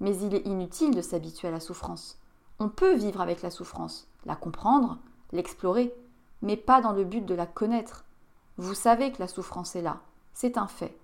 Mais 0.00 0.16
il 0.18 0.34
est 0.34 0.46
inutile 0.46 0.94
de 0.94 1.02
s'habituer 1.02 1.48
à 1.48 1.52
la 1.52 1.60
souffrance. 1.60 2.18
On 2.58 2.68
peut 2.68 2.94
vivre 2.94 3.20
avec 3.20 3.42
la 3.42 3.50
souffrance, 3.50 4.06
la 4.26 4.36
comprendre, 4.36 4.98
l'explorer, 5.32 5.94
mais 6.42 6.56
pas 6.56 6.80
dans 6.80 6.92
le 6.92 7.04
but 7.04 7.24
de 7.24 7.34
la 7.34 7.46
connaître. 7.46 8.04
Vous 8.58 8.74
savez 8.74 9.12
que 9.12 9.20
la 9.20 9.28
souffrance 9.28 9.76
est 9.76 9.82
là, 9.82 10.00
c'est 10.34 10.58
un 10.58 10.66
fait. 10.66 10.96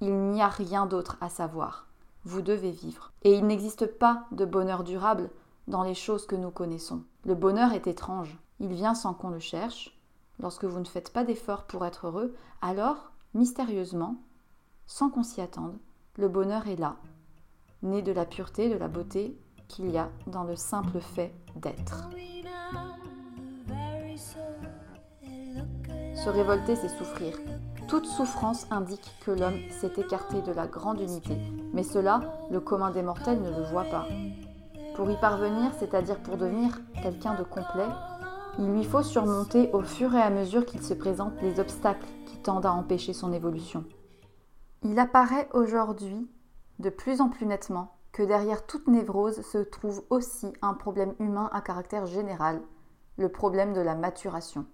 Il 0.00 0.14
n'y 0.30 0.42
a 0.42 0.48
rien 0.48 0.86
d'autre 0.86 1.16
à 1.20 1.28
savoir. 1.28 1.85
Vous 2.26 2.42
devez 2.42 2.72
vivre. 2.72 3.12
Et 3.22 3.34
il 3.34 3.46
n'existe 3.46 3.86
pas 3.86 4.26
de 4.32 4.44
bonheur 4.44 4.82
durable 4.82 5.30
dans 5.68 5.84
les 5.84 5.94
choses 5.94 6.26
que 6.26 6.34
nous 6.34 6.50
connaissons. 6.50 7.04
Le 7.24 7.36
bonheur 7.36 7.72
est 7.72 7.86
étrange. 7.86 8.36
Il 8.58 8.72
vient 8.72 8.96
sans 8.96 9.14
qu'on 9.14 9.30
le 9.30 9.38
cherche. 9.38 9.96
Lorsque 10.40 10.64
vous 10.64 10.80
ne 10.80 10.86
faites 10.86 11.12
pas 11.12 11.22
d'efforts 11.22 11.68
pour 11.68 11.86
être 11.86 12.08
heureux, 12.08 12.34
alors, 12.62 13.12
mystérieusement, 13.34 14.16
sans 14.88 15.08
qu'on 15.08 15.22
s'y 15.22 15.40
attende, 15.40 15.78
le 16.16 16.28
bonheur 16.28 16.66
est 16.66 16.74
là, 16.74 16.96
né 17.84 18.02
de 18.02 18.10
la 18.10 18.24
pureté, 18.24 18.68
de 18.68 18.76
la 18.76 18.88
beauté 18.88 19.38
qu'il 19.68 19.88
y 19.92 19.96
a 19.96 20.10
dans 20.26 20.42
le 20.42 20.56
simple 20.56 20.98
fait 20.98 21.32
d'être. 21.54 22.08
Se 26.16 26.28
révolter, 26.28 26.74
c'est 26.74 26.88
souffrir. 26.88 27.38
Toute 27.88 28.06
souffrance 28.06 28.66
indique 28.72 29.14
que 29.24 29.30
l'homme 29.30 29.60
s'est 29.70 29.92
écarté 29.96 30.42
de 30.42 30.50
la 30.50 30.66
grande 30.66 31.00
unité, 31.00 31.38
mais 31.72 31.84
cela, 31.84 32.20
le 32.50 32.58
commun 32.58 32.90
des 32.90 33.02
mortels 33.02 33.40
ne 33.40 33.50
le 33.50 33.62
voit 33.70 33.84
pas. 33.84 34.06
Pour 34.96 35.08
y 35.08 35.16
parvenir, 35.20 35.70
c'est-à-dire 35.78 36.18
pour 36.20 36.36
devenir 36.36 36.80
quelqu'un 37.00 37.34
de 37.34 37.44
complet, 37.44 37.86
il 38.58 38.72
lui 38.72 38.82
faut 38.82 39.04
surmonter 39.04 39.70
au 39.72 39.82
fur 39.82 40.12
et 40.16 40.20
à 40.20 40.30
mesure 40.30 40.66
qu'il 40.66 40.82
se 40.82 40.94
présente 40.94 41.40
les 41.42 41.60
obstacles 41.60 42.08
qui 42.26 42.38
tendent 42.38 42.66
à 42.66 42.72
empêcher 42.72 43.12
son 43.12 43.32
évolution. 43.32 43.84
Il 44.82 44.98
apparaît 44.98 45.48
aujourd'hui 45.52 46.28
de 46.80 46.90
plus 46.90 47.20
en 47.20 47.28
plus 47.28 47.46
nettement 47.46 47.96
que 48.10 48.24
derrière 48.24 48.66
toute 48.66 48.88
névrose 48.88 49.42
se 49.42 49.58
trouve 49.58 50.02
aussi 50.10 50.52
un 50.60 50.74
problème 50.74 51.14
humain 51.20 51.50
à 51.52 51.60
caractère 51.60 52.06
général, 52.06 52.62
le 53.16 53.28
problème 53.28 53.74
de 53.74 53.80
la 53.80 53.94
maturation. 53.94 54.66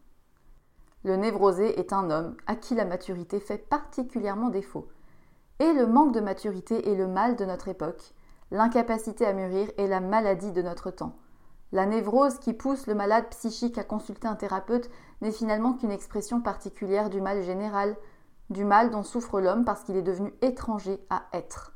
Le 1.05 1.17
névrosé 1.17 1.81
est 1.81 1.93
un 1.93 2.11
homme 2.11 2.37
à 2.47 2.55
qui 2.55 2.75
la 2.75 2.85
maturité 2.85 3.41
fait 3.41 3.59
particulièrement 3.59 4.51
défaut. 4.51 4.89
Et 5.59 5.73
le 5.73 5.87
manque 5.87 6.15
de 6.15 6.21
maturité 6.21 6.91
est 6.91 6.95
le 6.95 7.09
mal 7.09 7.37
de 7.37 7.45
notre 7.45 7.69
époque, 7.69 8.15
l'incapacité 8.53 9.27
à 9.27 9.33
mûrir 9.33 9.69
est 9.79 9.89
la 9.89 10.01
maladie 10.01 10.53
de 10.53 10.63
notre 10.63 10.91
temps. 10.91 11.17
La 11.73 11.87
névrose 11.87 12.39
qui 12.39 12.53
pousse 12.53 12.87
le 12.87 12.95
malade 12.95 13.29
psychique 13.31 13.79
à 13.79 13.85
consulter 13.85 14.29
un 14.29 14.37
thérapeute 14.37 14.91
n'est 15.23 15.33
finalement 15.33 15.73
qu'une 15.73 15.91
expression 15.91 16.41
particulière 16.41 17.09
du 17.09 17.21
mal 17.21 17.43
général, 17.43 17.97
du 18.51 18.65
mal 18.65 18.91
dont 18.91 19.03
souffre 19.03 19.41
l'homme 19.41 19.65
parce 19.65 19.83
qu'il 19.85 19.97
est 19.97 20.03
devenu 20.03 20.35
étranger 20.43 21.01
à 21.09 21.25
être. 21.33 21.73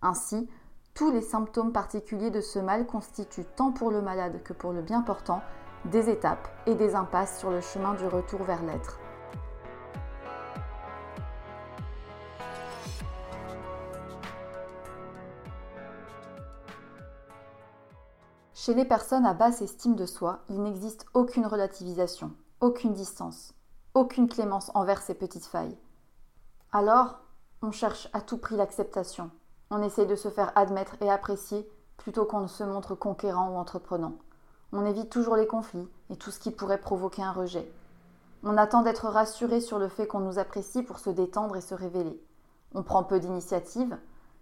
Ainsi, 0.00 0.48
tous 0.94 1.10
les 1.10 1.22
symptômes 1.22 1.72
particuliers 1.72 2.30
de 2.30 2.40
ce 2.40 2.60
mal 2.60 2.86
constituent, 2.86 3.46
tant 3.56 3.72
pour 3.72 3.90
le 3.90 4.00
malade 4.00 4.42
que 4.44 4.52
pour 4.52 4.72
le 4.72 4.82
bien 4.82 5.02
portant, 5.02 5.42
des 5.84 6.10
étapes 6.10 6.48
et 6.66 6.74
des 6.74 6.94
impasses 6.94 7.38
sur 7.38 7.50
le 7.50 7.60
chemin 7.60 7.94
du 7.94 8.06
retour 8.06 8.42
vers 8.44 8.62
l'être. 8.62 8.98
Chez 18.54 18.74
les 18.74 18.84
personnes 18.84 19.26
à 19.26 19.34
basse 19.34 19.60
estime 19.60 19.96
de 19.96 20.06
soi, 20.06 20.38
il 20.48 20.62
n'existe 20.62 21.04
aucune 21.14 21.46
relativisation, 21.46 22.30
aucune 22.60 22.92
distance, 22.92 23.54
aucune 23.94 24.28
clémence 24.28 24.70
envers 24.74 25.02
ces 25.02 25.14
petites 25.14 25.46
failles. 25.46 25.76
Alors, 26.70 27.18
on 27.60 27.72
cherche 27.72 28.08
à 28.12 28.20
tout 28.20 28.38
prix 28.38 28.56
l'acceptation, 28.56 29.32
on 29.72 29.82
essaye 29.82 30.06
de 30.06 30.14
se 30.14 30.28
faire 30.28 30.52
admettre 30.54 30.94
et 31.00 31.10
apprécier 31.10 31.68
plutôt 31.96 32.24
qu'on 32.24 32.42
ne 32.42 32.46
se 32.46 32.62
montre 32.62 32.94
conquérant 32.94 33.50
ou 33.50 33.56
entreprenant. 33.56 34.14
On 34.72 34.86
évite 34.86 35.10
toujours 35.10 35.36
les 35.36 35.46
conflits 35.46 35.88
et 36.08 36.16
tout 36.16 36.30
ce 36.30 36.40
qui 36.40 36.50
pourrait 36.50 36.80
provoquer 36.80 37.22
un 37.22 37.32
rejet. 37.32 37.70
On 38.42 38.56
attend 38.56 38.82
d'être 38.82 39.06
rassuré 39.06 39.60
sur 39.60 39.78
le 39.78 39.88
fait 39.88 40.06
qu'on 40.06 40.20
nous 40.20 40.38
apprécie 40.38 40.82
pour 40.82 40.98
se 40.98 41.10
détendre 41.10 41.56
et 41.56 41.60
se 41.60 41.74
révéler. 41.74 42.20
On 42.74 42.82
prend 42.82 43.04
peu 43.04 43.20
d'initiatives, 43.20 43.98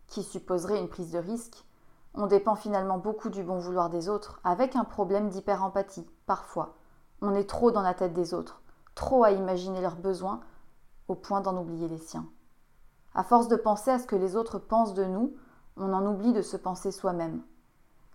qui 0.06 0.22
supposerait 0.22 0.78
une 0.78 0.88
prise 0.88 1.10
de 1.10 1.18
risque. 1.18 1.64
On 2.14 2.26
dépend 2.26 2.54
finalement 2.54 2.98
beaucoup 2.98 3.28
du 3.28 3.42
bon 3.42 3.58
vouloir 3.58 3.90
des 3.90 4.08
autres, 4.08 4.40
avec 4.44 4.76
un 4.76 4.84
problème 4.84 5.28
d'hyper-empathie, 5.28 6.06
parfois. 6.26 6.74
On 7.22 7.34
est 7.34 7.48
trop 7.48 7.70
dans 7.70 7.82
la 7.82 7.94
tête 7.94 8.14
des 8.14 8.32
autres, 8.32 8.62
trop 8.94 9.24
à 9.24 9.32
imaginer 9.32 9.80
leurs 9.80 9.96
besoins, 9.96 10.40
au 11.08 11.14
point 11.14 11.40
d'en 11.40 11.60
oublier 11.60 11.88
les 11.88 11.98
siens. 11.98 12.26
À 13.14 13.24
force 13.24 13.48
de 13.48 13.56
penser 13.56 13.90
à 13.90 13.98
ce 13.98 14.06
que 14.06 14.16
les 14.16 14.36
autres 14.36 14.58
pensent 14.58 14.94
de 14.94 15.04
nous, 15.04 15.34
on 15.76 15.92
en 15.92 16.06
oublie 16.06 16.32
de 16.32 16.42
se 16.42 16.56
penser 16.56 16.92
soi-même. 16.92 17.42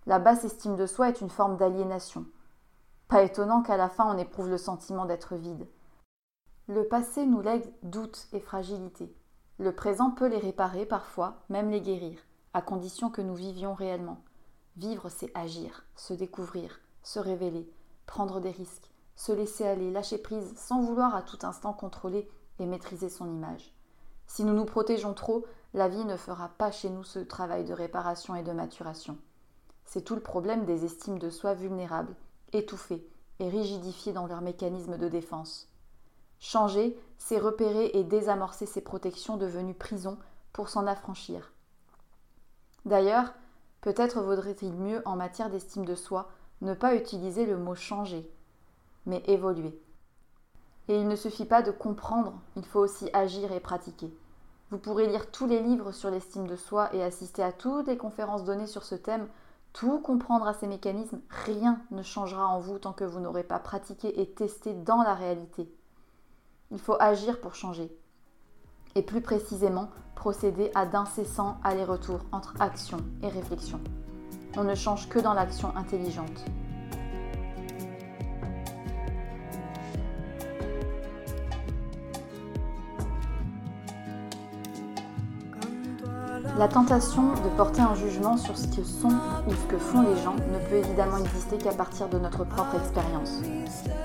La 0.06 0.20
basse 0.20 0.44
estime 0.44 0.76
de 0.76 0.86
soi 0.86 1.08
est 1.08 1.20
une 1.20 1.30
forme 1.30 1.56
d'aliénation. 1.56 2.26
Pas 3.08 3.24
étonnant 3.24 3.62
qu'à 3.62 3.76
la 3.76 3.88
fin 3.88 4.08
on 4.08 4.18
éprouve 4.18 4.48
le 4.48 4.56
sentiment 4.56 5.04
d'être 5.04 5.34
vide. 5.34 5.66
Le 6.68 6.86
passé 6.86 7.26
nous 7.26 7.40
lègue 7.40 7.72
doute 7.82 8.28
et 8.32 8.38
fragilité. 8.38 9.12
Le 9.58 9.74
présent 9.74 10.12
peut 10.12 10.28
les 10.28 10.38
réparer 10.38 10.86
parfois, 10.86 11.42
même 11.48 11.70
les 11.70 11.80
guérir, 11.80 12.20
à 12.54 12.62
condition 12.62 13.10
que 13.10 13.20
nous 13.20 13.34
vivions 13.34 13.74
réellement. 13.74 14.22
Vivre, 14.76 15.08
c'est 15.08 15.36
agir, 15.36 15.84
se 15.96 16.14
découvrir, 16.14 16.78
se 17.02 17.18
révéler, 17.18 17.68
prendre 18.06 18.38
des 18.38 18.50
risques, 18.50 18.92
se 19.16 19.32
laisser 19.32 19.66
aller, 19.66 19.90
lâcher 19.90 20.18
prise, 20.18 20.56
sans 20.56 20.82
vouloir 20.82 21.16
à 21.16 21.22
tout 21.22 21.38
instant 21.42 21.72
contrôler 21.72 22.30
et 22.60 22.66
maîtriser 22.66 23.08
son 23.08 23.28
image. 23.28 23.74
Si 24.28 24.44
nous 24.44 24.54
nous 24.54 24.66
protégeons 24.66 25.14
trop, 25.14 25.44
la 25.74 25.88
vie 25.88 26.04
ne 26.04 26.16
fera 26.16 26.48
pas 26.50 26.70
chez 26.70 26.90
nous 26.90 27.02
ce 27.02 27.18
travail 27.18 27.64
de 27.64 27.72
réparation 27.72 28.36
et 28.36 28.44
de 28.44 28.52
maturation. 28.52 29.18
C'est 29.86 30.02
tout 30.02 30.14
le 30.14 30.20
problème 30.20 30.64
des 30.64 30.84
estimes 30.84 31.18
de 31.18 31.30
soi 31.30 31.54
vulnérables, 31.54 32.14
étouffées 32.52 33.08
et 33.38 33.48
rigidifiées 33.48 34.12
dans 34.12 34.26
leur 34.26 34.42
mécanisme 34.42 34.98
de 34.98 35.08
défense. 35.08 35.68
Changer, 36.38 36.98
c'est 37.18 37.38
repérer 37.38 37.90
et 37.94 38.04
désamorcer 38.04 38.66
ces 38.66 38.82
protections 38.82 39.36
devenues 39.36 39.74
prison 39.74 40.18
pour 40.52 40.68
s'en 40.68 40.86
affranchir. 40.86 41.52
D'ailleurs, 42.84 43.32
peut-être 43.80 44.20
vaudrait-il 44.20 44.72
mieux, 44.72 45.02
en 45.04 45.16
matière 45.16 45.50
d'estime 45.50 45.84
de 45.84 45.94
soi, 45.94 46.28
ne 46.60 46.74
pas 46.74 46.94
utiliser 46.94 47.46
le 47.46 47.56
mot 47.56 47.74
changer, 47.74 48.30
mais 49.06 49.22
évoluer. 49.26 49.78
Et 50.88 50.98
il 50.98 51.08
ne 51.08 51.16
suffit 51.16 51.44
pas 51.44 51.62
de 51.62 51.70
comprendre, 51.70 52.38
il 52.56 52.64
faut 52.64 52.80
aussi 52.80 53.08
agir 53.12 53.52
et 53.52 53.60
pratiquer. 53.60 54.16
Vous 54.70 54.78
pourrez 54.78 55.06
lire 55.06 55.30
tous 55.30 55.46
les 55.46 55.60
livres 55.60 55.92
sur 55.92 56.10
l'estime 56.10 56.46
de 56.46 56.56
soi 56.56 56.94
et 56.94 57.02
assister 57.02 57.42
à 57.42 57.52
toutes 57.52 57.86
les 57.86 57.96
conférences 57.96 58.44
données 58.44 58.66
sur 58.66 58.84
ce 58.84 58.94
thème, 58.94 59.28
tout 59.76 59.98
comprendre 59.98 60.46
à 60.46 60.54
ces 60.54 60.66
mécanismes, 60.66 61.20
rien 61.44 61.78
ne 61.90 62.02
changera 62.02 62.46
en 62.46 62.60
vous 62.60 62.78
tant 62.78 62.94
que 62.94 63.04
vous 63.04 63.20
n'aurez 63.20 63.42
pas 63.42 63.58
pratiqué 63.58 64.22
et 64.22 64.26
testé 64.26 64.72
dans 64.72 65.02
la 65.02 65.12
réalité. 65.12 65.70
Il 66.70 66.78
faut 66.78 66.96
agir 66.98 67.42
pour 67.42 67.54
changer. 67.54 67.94
Et 68.94 69.02
plus 69.02 69.20
précisément, 69.20 69.90
procéder 70.14 70.70
à 70.74 70.86
d'incessants 70.86 71.58
allers-retours 71.62 72.20
entre 72.32 72.54
action 72.58 72.96
et 73.22 73.28
réflexion. 73.28 73.78
On 74.56 74.64
ne 74.64 74.74
change 74.74 75.10
que 75.10 75.18
dans 75.18 75.34
l'action 75.34 75.76
intelligente. 75.76 76.46
La 86.58 86.68
tentation 86.68 87.34
de 87.34 87.54
porter 87.54 87.82
un 87.82 87.94
jugement 87.94 88.38
sur 88.38 88.56
ce 88.56 88.66
que 88.68 88.82
sont 88.82 89.12
ou 89.46 89.52
ce 89.52 89.66
que 89.68 89.76
font 89.76 90.00
les 90.00 90.16
gens 90.22 90.36
ne 90.36 90.58
peut 90.70 90.76
évidemment 90.76 91.18
exister 91.18 91.58
qu'à 91.58 91.74
partir 91.74 92.08
de 92.08 92.18
notre 92.18 92.44
propre 92.44 92.76
expérience. 92.76 93.42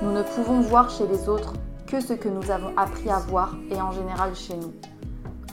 Nous 0.02 0.12
ne 0.12 0.22
pouvons 0.22 0.60
voir 0.60 0.90
chez 0.90 1.08
les 1.08 1.30
autres 1.30 1.54
que 1.88 2.02
ce 2.02 2.12
que 2.12 2.28
nous 2.28 2.52
avons 2.52 2.78
appris 2.78 3.10
à 3.10 3.20
voir 3.20 3.56
et 3.70 3.80
en 3.80 3.94
général 3.94 4.36
chez 4.36 4.58
nous. 4.58 4.74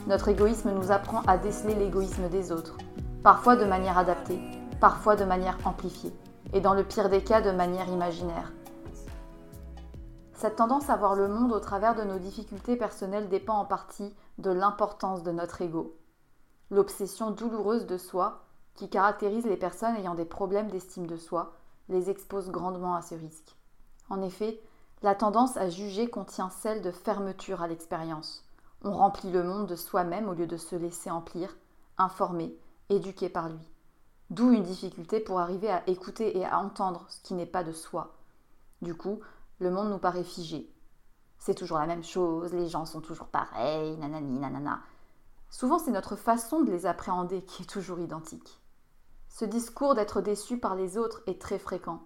Notre 0.07 0.27
égoïsme 0.27 0.71
nous 0.71 0.91
apprend 0.91 1.21
à 1.21 1.37
déceler 1.37 1.73
l'égoïsme 1.73 2.27
des 2.27 2.51
autres, 2.51 2.77
parfois 3.23 3.55
de 3.55 3.63
manière 3.63 3.97
adaptée, 3.97 4.41
parfois 4.81 5.15
de 5.15 5.23
manière 5.23 5.57
amplifiée, 5.63 6.13
et 6.51 6.59
dans 6.59 6.73
le 6.73 6.83
pire 6.83 7.07
des 7.07 7.23
cas 7.23 7.39
de 7.39 7.51
manière 7.51 7.87
imaginaire. 7.87 8.51
Cette 10.33 10.57
tendance 10.57 10.89
à 10.89 10.97
voir 10.97 11.15
le 11.15 11.29
monde 11.29 11.53
au 11.53 11.59
travers 11.61 11.95
de 11.95 12.03
nos 12.03 12.19
difficultés 12.19 12.75
personnelles 12.75 13.29
dépend 13.29 13.55
en 13.55 13.65
partie 13.65 14.13
de 14.37 14.51
l'importance 14.51 15.23
de 15.23 15.31
notre 15.31 15.61
ego 15.61 15.95
L'obsession 16.71 17.31
douloureuse 17.31 17.85
de 17.87 17.97
soi, 17.97 18.43
qui 18.75 18.89
caractérise 18.89 19.45
les 19.45 19.57
personnes 19.57 19.95
ayant 19.95 20.15
des 20.15 20.25
problèmes 20.25 20.69
d'estime 20.69 21.07
de 21.07 21.17
soi, 21.17 21.53
les 21.89 22.09
expose 22.09 22.51
grandement 22.51 22.95
à 22.95 23.01
ce 23.01 23.15
risque. 23.15 23.55
En 24.09 24.21
effet, 24.21 24.61
la 25.01 25.15
tendance 25.15 25.57
à 25.57 25.69
juger 25.69 26.09
contient 26.09 26.49
celle 26.49 26.81
de 26.81 26.91
fermeture 26.91 27.61
à 27.61 27.67
l'expérience. 27.67 28.45
On 28.83 28.91
remplit 28.91 29.31
le 29.31 29.43
monde 29.43 29.67
de 29.67 29.75
soi-même 29.75 30.29
au 30.29 30.33
lieu 30.33 30.47
de 30.47 30.57
se 30.57 30.75
laisser 30.75 31.09
emplir, 31.09 31.57
informer, 31.97 32.55
éduquer 32.89 33.29
par 33.29 33.49
lui. 33.49 33.71
D'où 34.29 34.51
une 34.51 34.63
difficulté 34.63 35.19
pour 35.19 35.39
arriver 35.39 35.69
à 35.69 35.87
écouter 35.89 36.37
et 36.37 36.45
à 36.45 36.59
entendre 36.59 37.05
ce 37.09 37.19
qui 37.21 37.33
n'est 37.33 37.45
pas 37.45 37.63
de 37.63 37.71
soi. 37.71 38.13
Du 38.81 38.95
coup, 38.95 39.19
le 39.59 39.71
monde 39.71 39.89
nous 39.89 39.97
paraît 39.97 40.23
figé. 40.23 40.71
C'est 41.39 41.55
toujours 41.55 41.79
la 41.79 41.87
même 41.87 42.03
chose, 42.03 42.53
les 42.53 42.67
gens 42.67 42.85
sont 42.85 43.01
toujours 43.01 43.27
pareils, 43.27 43.97
nanani, 43.97 44.39
nanana. 44.39 44.81
Souvent, 45.49 45.79
c'est 45.79 45.91
notre 45.91 46.15
façon 46.15 46.61
de 46.61 46.71
les 46.71 46.85
appréhender 46.85 47.43
qui 47.43 47.63
est 47.63 47.69
toujours 47.69 47.99
identique. 47.99 48.61
Ce 49.29 49.45
discours 49.45 49.95
d'être 49.95 50.21
déçu 50.21 50.59
par 50.59 50.75
les 50.75 50.97
autres 50.97 51.21
est 51.27 51.41
très 51.41 51.59
fréquent. 51.59 52.01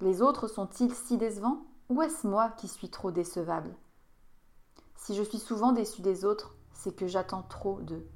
Les 0.00 0.22
autres 0.22 0.48
sont-ils 0.48 0.94
si 0.94 1.16
décevants 1.16 1.64
ou 1.88 2.02
est-ce 2.02 2.26
moi 2.26 2.50
qui 2.50 2.68
suis 2.68 2.90
trop 2.90 3.10
décevable? 3.10 3.74
Si 4.96 5.14
je 5.14 5.22
suis 5.22 5.38
souvent 5.38 5.72
déçu 5.72 6.02
des 6.02 6.24
autres, 6.24 6.56
c'est 6.72 6.94
que 6.94 7.06
j'attends 7.06 7.42
trop 7.42 7.80
d'eux. 7.80 8.06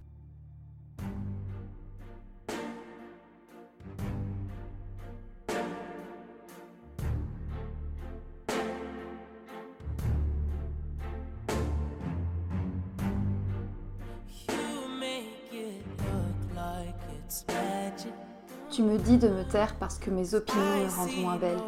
Me 18.99 19.05
dis 19.05 19.19
de 19.19 19.29
me 19.29 19.45
taire 19.45 19.77
parce 19.77 19.99
que 19.99 20.11
mes 20.11 20.35
opinions 20.35 20.61
me 20.61 20.91
rendent 20.91 21.23
moins 21.23 21.37
belle, 21.37 21.61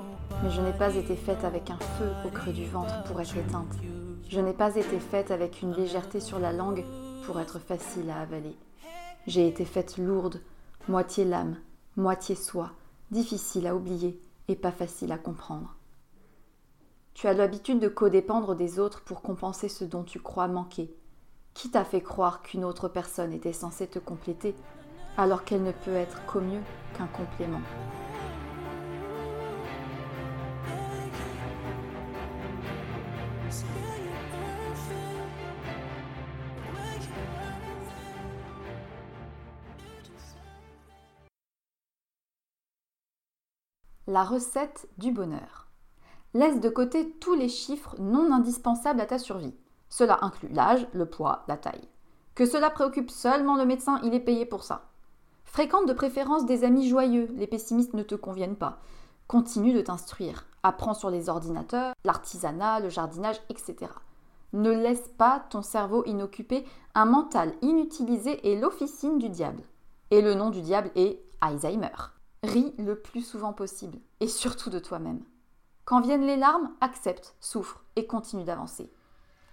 mais 0.42 0.50
je 0.50 0.60
n'ai 0.60 0.72
pas 0.72 0.94
été 0.96 1.14
faite 1.14 1.44
avec 1.44 1.70
un 1.70 1.78
feu 1.78 2.10
au 2.26 2.28
creux 2.28 2.52
du 2.52 2.66
ventre 2.66 3.04
pour 3.04 3.20
être 3.20 3.36
éteinte. 3.36 3.72
Je 4.28 4.40
n'ai 4.40 4.52
pas 4.52 4.74
été 4.74 4.98
faite 4.98 5.30
avec 5.30 5.62
une 5.62 5.72
légèreté 5.72 6.18
sur 6.18 6.40
la 6.40 6.52
langue 6.52 6.84
pour 7.24 7.38
être 7.38 7.60
facile 7.60 8.10
à 8.10 8.20
avaler. 8.20 8.56
J'ai 9.28 9.46
été 9.46 9.64
faite 9.64 9.96
lourde, 9.96 10.40
moitié 10.88 11.24
lame, 11.24 11.56
moitié 11.96 12.34
soie, 12.34 12.72
difficile 13.12 13.68
à 13.68 13.76
oublier 13.76 14.20
et 14.48 14.56
pas 14.56 14.72
facile 14.72 15.12
à 15.12 15.18
comprendre. 15.18 15.76
Tu 17.14 17.28
as 17.28 17.34
l'habitude 17.34 17.78
de 17.78 17.88
codépendre 17.88 18.56
des 18.56 18.80
autres 18.80 19.02
pour 19.02 19.22
compenser 19.22 19.68
ce 19.68 19.84
dont 19.84 20.02
tu 20.02 20.18
crois 20.18 20.48
manquer. 20.48 20.92
Qui 21.54 21.70
t'a 21.70 21.84
fait 21.84 22.00
croire 22.00 22.42
qu'une 22.42 22.64
autre 22.64 22.88
personne 22.88 23.32
était 23.32 23.52
censée 23.52 23.86
te 23.86 23.98
compléter 23.98 24.54
alors 25.20 25.44
qu'elle 25.44 25.62
ne 25.62 25.72
peut 25.72 25.94
être 25.94 26.24
qu'au 26.24 26.40
mieux 26.40 26.62
qu'un 26.96 27.06
complément. 27.06 27.60
La 44.06 44.24
recette 44.24 44.88
du 44.96 45.12
bonheur. 45.12 45.68
Laisse 46.32 46.60
de 46.60 46.68
côté 46.70 47.10
tous 47.20 47.34
les 47.34 47.48
chiffres 47.48 47.94
non 47.98 48.32
indispensables 48.32 49.00
à 49.00 49.06
ta 49.06 49.18
survie. 49.18 49.54
Cela 49.90 50.18
inclut 50.22 50.48
l'âge, 50.48 50.86
le 50.94 51.04
poids, 51.04 51.44
la 51.46 51.58
taille. 51.58 51.88
Que 52.34 52.46
cela 52.46 52.70
préoccupe 52.70 53.10
seulement 53.10 53.56
le 53.56 53.66
médecin, 53.66 54.00
il 54.02 54.14
est 54.14 54.20
payé 54.20 54.46
pour 54.46 54.64
ça. 54.64 54.89
Fréquente 55.60 55.86
de 55.86 55.92
préférence 55.92 56.46
des 56.46 56.64
amis 56.64 56.88
joyeux, 56.88 57.28
les 57.36 57.46
pessimistes 57.46 57.92
ne 57.92 58.02
te 58.02 58.14
conviennent 58.14 58.56
pas. 58.56 58.78
Continue 59.28 59.74
de 59.74 59.82
t'instruire. 59.82 60.46
Apprends 60.62 60.94
sur 60.94 61.10
les 61.10 61.28
ordinateurs, 61.28 61.92
l'artisanat, 62.02 62.80
le 62.80 62.88
jardinage, 62.88 63.38
etc. 63.50 63.92
Ne 64.54 64.70
laisse 64.70 65.06
pas 65.18 65.44
ton 65.50 65.60
cerveau 65.60 66.02
inoccupé, 66.06 66.64
un 66.94 67.04
mental 67.04 67.52
inutilisé 67.60 68.50
est 68.50 68.58
l'officine 68.58 69.18
du 69.18 69.28
diable. 69.28 69.62
Et 70.10 70.22
le 70.22 70.32
nom 70.32 70.48
du 70.48 70.62
diable 70.62 70.90
est 70.94 71.20
Alzheimer. 71.42 71.92
Ris 72.42 72.72
le 72.78 72.98
plus 72.98 73.20
souvent 73.20 73.52
possible, 73.52 73.98
et 74.20 74.28
surtout 74.28 74.70
de 74.70 74.78
toi-même. 74.78 75.20
Quand 75.84 76.00
viennent 76.00 76.26
les 76.26 76.38
larmes, 76.38 76.70
accepte, 76.80 77.34
souffre 77.38 77.84
et 77.96 78.06
continue 78.06 78.44
d'avancer. 78.44 78.90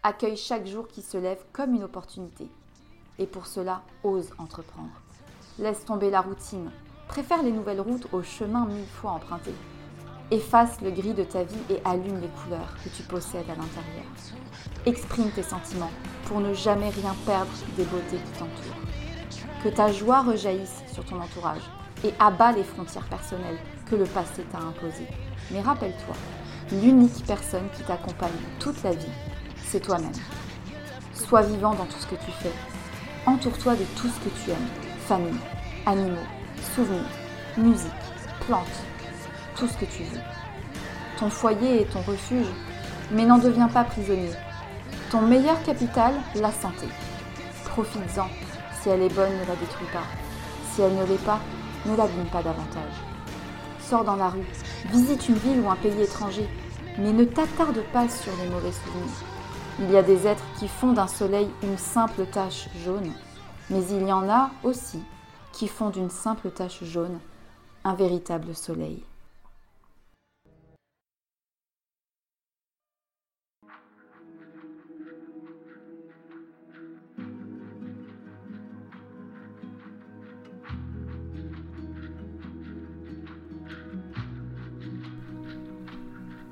Accueille 0.04 0.38
chaque 0.38 0.67
jour 0.67 0.88
qui 0.88 1.02
se 1.02 1.17
lève 1.17 1.43
comme 1.52 1.74
une 1.74 1.84
opportunité. 1.84 2.50
Et 3.20 3.28
pour 3.28 3.46
cela, 3.46 3.82
ose 4.06 4.30
entreprendre. 4.38 5.02
Laisse 5.60 5.86
tomber 5.86 6.12
la 6.12 6.22
routine. 6.22 6.70
Préfère 7.08 7.41
les 7.41 7.52
nouvelles 7.52 7.82
routes 7.82 8.06
aux 8.12 8.22
chemins 8.22 8.67
mille 8.67 8.86
fois 8.86 9.12
empruntés. 9.12 9.56
Efface 10.30 10.80
le 10.82 10.91
gris 10.91 11.15
de 11.15 11.24
ta 11.24 11.43
vie 11.43 11.56
et 11.72 11.82
allume 11.84 12.22
les 12.22 12.28
couleurs 12.28 12.76
que 12.84 12.89
tu 12.89 13.02
possèdes 13.02 13.50
à 13.50 13.56
l'intérieur. 13.56 14.06
Exprime 14.86 15.32
tes 15.32 15.41
sentiments 15.41 15.89
pour 16.26 16.41
ne 16.41 16.54
jamais 16.54 16.89
rien 16.89 17.15
perdre 17.26 17.52
des 17.76 17.86
beautés 17.86 18.17
qui 18.17 18.39
t'entourent. 18.39 19.63
Que 19.63 19.70
ta 19.70 19.91
joie 19.91 20.22
rejaillisse 20.22 20.84
sur 20.93 21.04
ton 21.06 21.20
entourage 21.20 21.63
et 22.04 22.13
abat 22.20 22.52
les 22.52 22.63
frontières 22.63 23.08
personnelles 23.10 23.58
que 23.89 23.96
le 23.96 24.06
passé 24.06 24.43
t'a 24.52 24.60
imposées. 24.60 25.08
Mais 25.50 25.62
rappelle-toi, 25.62 26.15
l'unique 26.72 27.26
personne 27.26 27.67
qui 27.76 27.82
t'accompagne 27.82 28.30
toute 28.60 28.84
la 28.84 28.91
vie, 28.91 29.08
c'est 29.63 29.80
toi-même. 29.80 30.12
Sois 31.15 31.41
vivant 31.41 31.74
dans 31.74 31.86
tout 31.86 32.00
ce 32.00 32.06
que 32.06 32.24
tu 32.24 32.32
fais. 32.32 32.54
Entoure-toi 33.26 33.76
de 33.76 33.86
tout 33.96 34.08
ce 34.08 34.20
que 34.20 34.36
tu 34.43 34.52
aimes. 34.52 34.87
Famille, 35.08 35.39
animaux, 35.86 36.28
souvenirs, 36.76 37.00
musique, 37.56 37.88
plantes, 38.41 38.67
tout 39.56 39.65
ce 39.65 39.78
que 39.78 39.86
tu 39.86 40.04
veux. 40.04 40.20
Ton 41.17 41.30
foyer 41.30 41.82
est 41.82 41.93
ton 41.93 42.02
refuge, 42.02 42.48
mais 43.12 43.24
n'en 43.24 43.38
deviens 43.38 43.70
pas 43.70 43.86
prisonnier. 43.86 44.34
Ton 45.10 45.22
meilleur 45.22 45.63
capital, 45.63 46.13
la 46.36 46.52
santé. 46.52 46.88
Profites-en. 47.70 48.28
Si 48.82 48.89
elle 48.89 49.04
est 49.04 49.15
bonne, 49.15 49.32
ne 49.32 49.48
la 49.48 49.56
détruis 49.56 49.88
pas. 49.93 50.04
Si 50.74 50.82
elle 50.82 50.93
ne 50.93 51.06
l'est 51.06 51.24
pas, 51.24 51.39
ne 51.86 51.96
l'abîme 51.96 52.26
pas 52.26 52.43
davantage. 52.43 52.98
Sors 53.80 54.04
dans 54.04 54.17
la 54.17 54.28
rue, 54.28 54.46
visite 54.91 55.30
une 55.30 55.36
ville 55.36 55.62
ou 55.62 55.70
un 55.70 55.78
pays 55.78 56.02
étranger, 56.02 56.50
mais 56.98 57.13
ne 57.13 57.24
t'attarde 57.24 57.82
pas 57.93 58.10
sur 58.10 58.34
les 58.43 58.50
mauvais 58.50 58.74
souvenirs. 58.74 59.24
Il 59.80 59.89
y 59.89 59.96
a 59.96 60.04
des 60.04 60.28
êtres 60.28 60.43
qui 60.60 60.67
font 60.67 60.91
d'un 60.91 61.08
soleil 61.08 61.50
une 61.63 61.78
simple 61.78 62.26
tache 62.26 62.67
jaune, 62.84 63.13
mais 63.69 63.84
il 63.89 64.08
y 64.08 64.12
en 64.12 64.30
a 64.30 64.51
aussi 64.63 64.99
qui 65.51 65.67
font 65.67 65.89
d'une 65.89 66.10
simple 66.10 66.51
tache 66.51 66.84
jaune 66.84 67.19
un 67.84 67.95
véritable 67.95 68.53
soleil. 68.56 69.03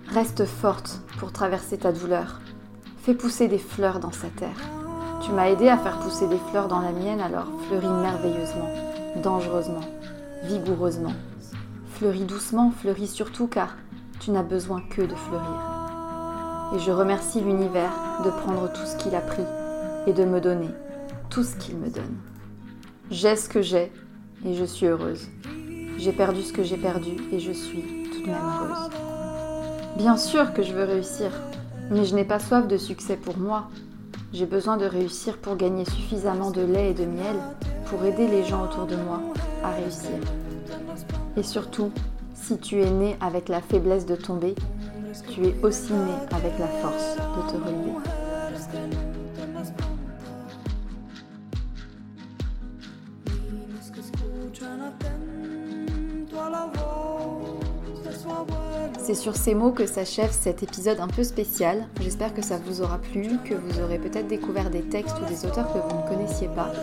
Reste 0.08 0.46
forte 0.46 1.02
pour 1.20 1.34
traverser 1.34 1.78
ta 1.78 1.92
douleur. 1.92 2.40
Fais 3.00 3.14
pousser 3.14 3.50
des 3.50 3.60
fleurs 3.60 4.00
dans 4.00 4.14
sa 4.14 4.30
terre. 4.30 4.85
Tu 5.26 5.32
m'as 5.32 5.50
aidé 5.50 5.70
à 5.70 5.78
faire 5.78 5.98
pousser 5.98 6.28
des 6.28 6.38
fleurs 6.38 6.68
dans 6.68 6.82
la 6.82 6.92
mienne, 6.92 7.20
alors 7.20 7.48
fleuris 7.68 7.88
merveilleusement, 7.88 8.70
dangereusement, 9.24 9.82
vigoureusement. 10.44 11.14
Fleuris 11.96 12.26
doucement, 12.26 12.70
fleuris 12.70 13.08
surtout 13.08 13.48
car 13.48 13.76
tu 14.20 14.30
n'as 14.30 14.44
besoin 14.44 14.84
que 14.88 15.02
de 15.02 15.16
fleurir. 15.16 16.72
Et 16.76 16.80
je 16.80 16.92
remercie 16.92 17.42
l'univers 17.42 17.92
de 18.24 18.30
prendre 18.30 18.72
tout 18.72 18.86
ce 18.86 18.98
qu'il 18.98 19.16
a 19.16 19.22
pris 19.22 19.42
et 20.06 20.14
de 20.14 20.26
me 20.26 20.40
donner 20.40 20.70
tout 21.32 21.44
ce 21.44 21.56
qu'il 21.56 21.78
me 21.78 21.90
donne. 21.90 22.18
J'ai 23.10 23.36
ce 23.36 23.50
que 23.50 23.64
j'ai 23.64 23.92
et 24.46 24.54
je 24.54 24.64
suis 24.64 24.86
heureuse. 24.86 25.28
J'ai 25.98 26.12
perdu 26.12 26.44
ce 26.44 26.54
que 26.54 26.62
j'ai 26.62 26.78
perdu 26.78 27.18
et 27.32 27.40
je 27.40 27.52
suis 27.52 27.82
tout 28.14 28.22
de 28.22 28.28
même 28.28 28.38
heureuse. 28.38 28.92
Bien 29.98 30.18
sûr 30.18 30.54
que 30.54 30.62
je 30.62 30.74
veux 30.74 30.84
réussir, 30.84 31.32
mais 31.90 32.06
je 32.06 32.14
n'ai 32.14 32.26
pas 32.26 32.38
soif 32.38 32.68
de 32.68 32.78
succès 32.78 33.18
pour 33.18 33.40
moi. 33.40 33.70
J'ai 34.36 34.46
besoin 34.46 34.76
de 34.76 34.86
réussir 34.86 35.38
pour 35.38 35.56
gagner 35.56 35.86
suffisamment 35.86 36.52
de 36.52 36.60
lait 36.60 36.90
et 36.90 36.94
de 36.94 37.06
miel 37.06 37.38
pour 37.86 38.04
aider 38.04 38.28
les 38.28 38.44
gens 38.44 38.66
autour 38.66 38.86
de 38.86 38.98
moi 38.98 39.22
à 39.64 39.72
réussir. 39.72 40.20
Et 41.38 41.44
surtout, 41.44 41.90
si 42.34 42.58
tu 42.58 42.82
es 42.82 42.90
né 42.90 43.16
avec 43.22 43.48
la 43.48 43.62
faiblesse 43.62 44.06
de 44.06 44.18
tomber, 44.18 44.54
tu 45.30 45.46
es 45.46 45.56
aussi 45.64 45.94
né 45.94 46.12
avec 46.32 46.52
la 46.60 46.68
force 46.68 47.16
de 47.16 47.50
te 47.50 47.56
relever. 47.64 48.15
C'est 59.16 59.22
sur 59.22 59.38
ces 59.38 59.56
mots 59.56 59.72
que 59.72 59.86
s'achève 59.86 60.32
cet 60.34 60.62
épisode 60.62 61.00
un 61.00 61.08
peu 61.08 61.24
spécial. 61.24 61.88
J'espère 62.02 62.34
que 62.34 62.42
ça 62.42 62.58
vous 62.58 62.82
aura 62.82 62.98
plu, 62.98 63.38
que 63.46 63.54
vous 63.54 63.80
aurez 63.80 63.98
peut-être 63.98 64.28
découvert 64.28 64.70
des 64.70 64.82
textes 64.82 65.16
ou 65.22 65.26
des 65.30 65.46
auteurs 65.46 65.72
que 65.72 65.78
vous 65.78 66.02
ne 66.02 66.08
connaissiez 66.10 66.50
pas. 66.50 66.74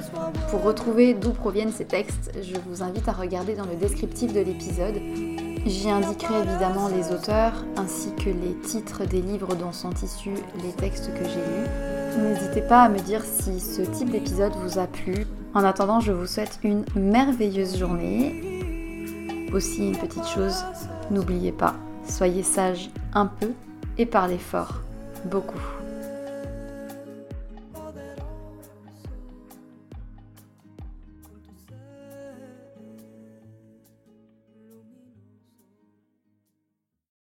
Pour 0.48 0.62
retrouver 0.62 1.12
d'où 1.12 1.32
proviennent 1.32 1.72
ces 1.72 1.84
textes, 1.84 2.32
je 2.42 2.54
vous 2.66 2.82
invite 2.82 3.06
à 3.06 3.12
regarder 3.12 3.54
dans 3.54 3.66
le 3.66 3.76
descriptif 3.76 4.32
de 4.32 4.40
l'épisode. 4.40 4.94
J'y 5.66 5.90
indiquerai 5.90 6.38
évidemment 6.38 6.88
les 6.88 7.14
auteurs 7.14 7.52
ainsi 7.76 8.14
que 8.14 8.30
les 8.30 8.54
titres 8.64 9.04
des 9.04 9.20
livres 9.20 9.54
dont 9.54 9.72
sont 9.72 9.92
issus 10.02 10.38
les 10.62 10.72
textes 10.72 11.12
que 11.12 11.24
j'ai 11.24 11.34
lus. 11.34 12.22
N'hésitez 12.22 12.62
pas 12.62 12.84
à 12.84 12.88
me 12.88 12.98
dire 12.98 13.22
si 13.24 13.60
ce 13.60 13.82
type 13.82 14.10
d'épisode 14.10 14.54
vous 14.64 14.78
a 14.78 14.86
plu. 14.86 15.26
En 15.52 15.64
attendant, 15.64 16.00
je 16.00 16.12
vous 16.12 16.26
souhaite 16.26 16.58
une 16.62 16.86
merveilleuse 16.96 17.76
journée. 17.76 19.48
Aussi 19.52 19.88
une 19.88 19.98
petite 19.98 20.26
chose, 20.26 20.64
n'oubliez 21.10 21.52
pas, 21.52 21.74
Soyez 22.06 22.42
sage 22.42 22.90
un 23.14 23.26
peu 23.26 23.52
et 23.98 24.06
parlez 24.06 24.38
fort 24.38 24.80
beaucoup. 25.24 25.81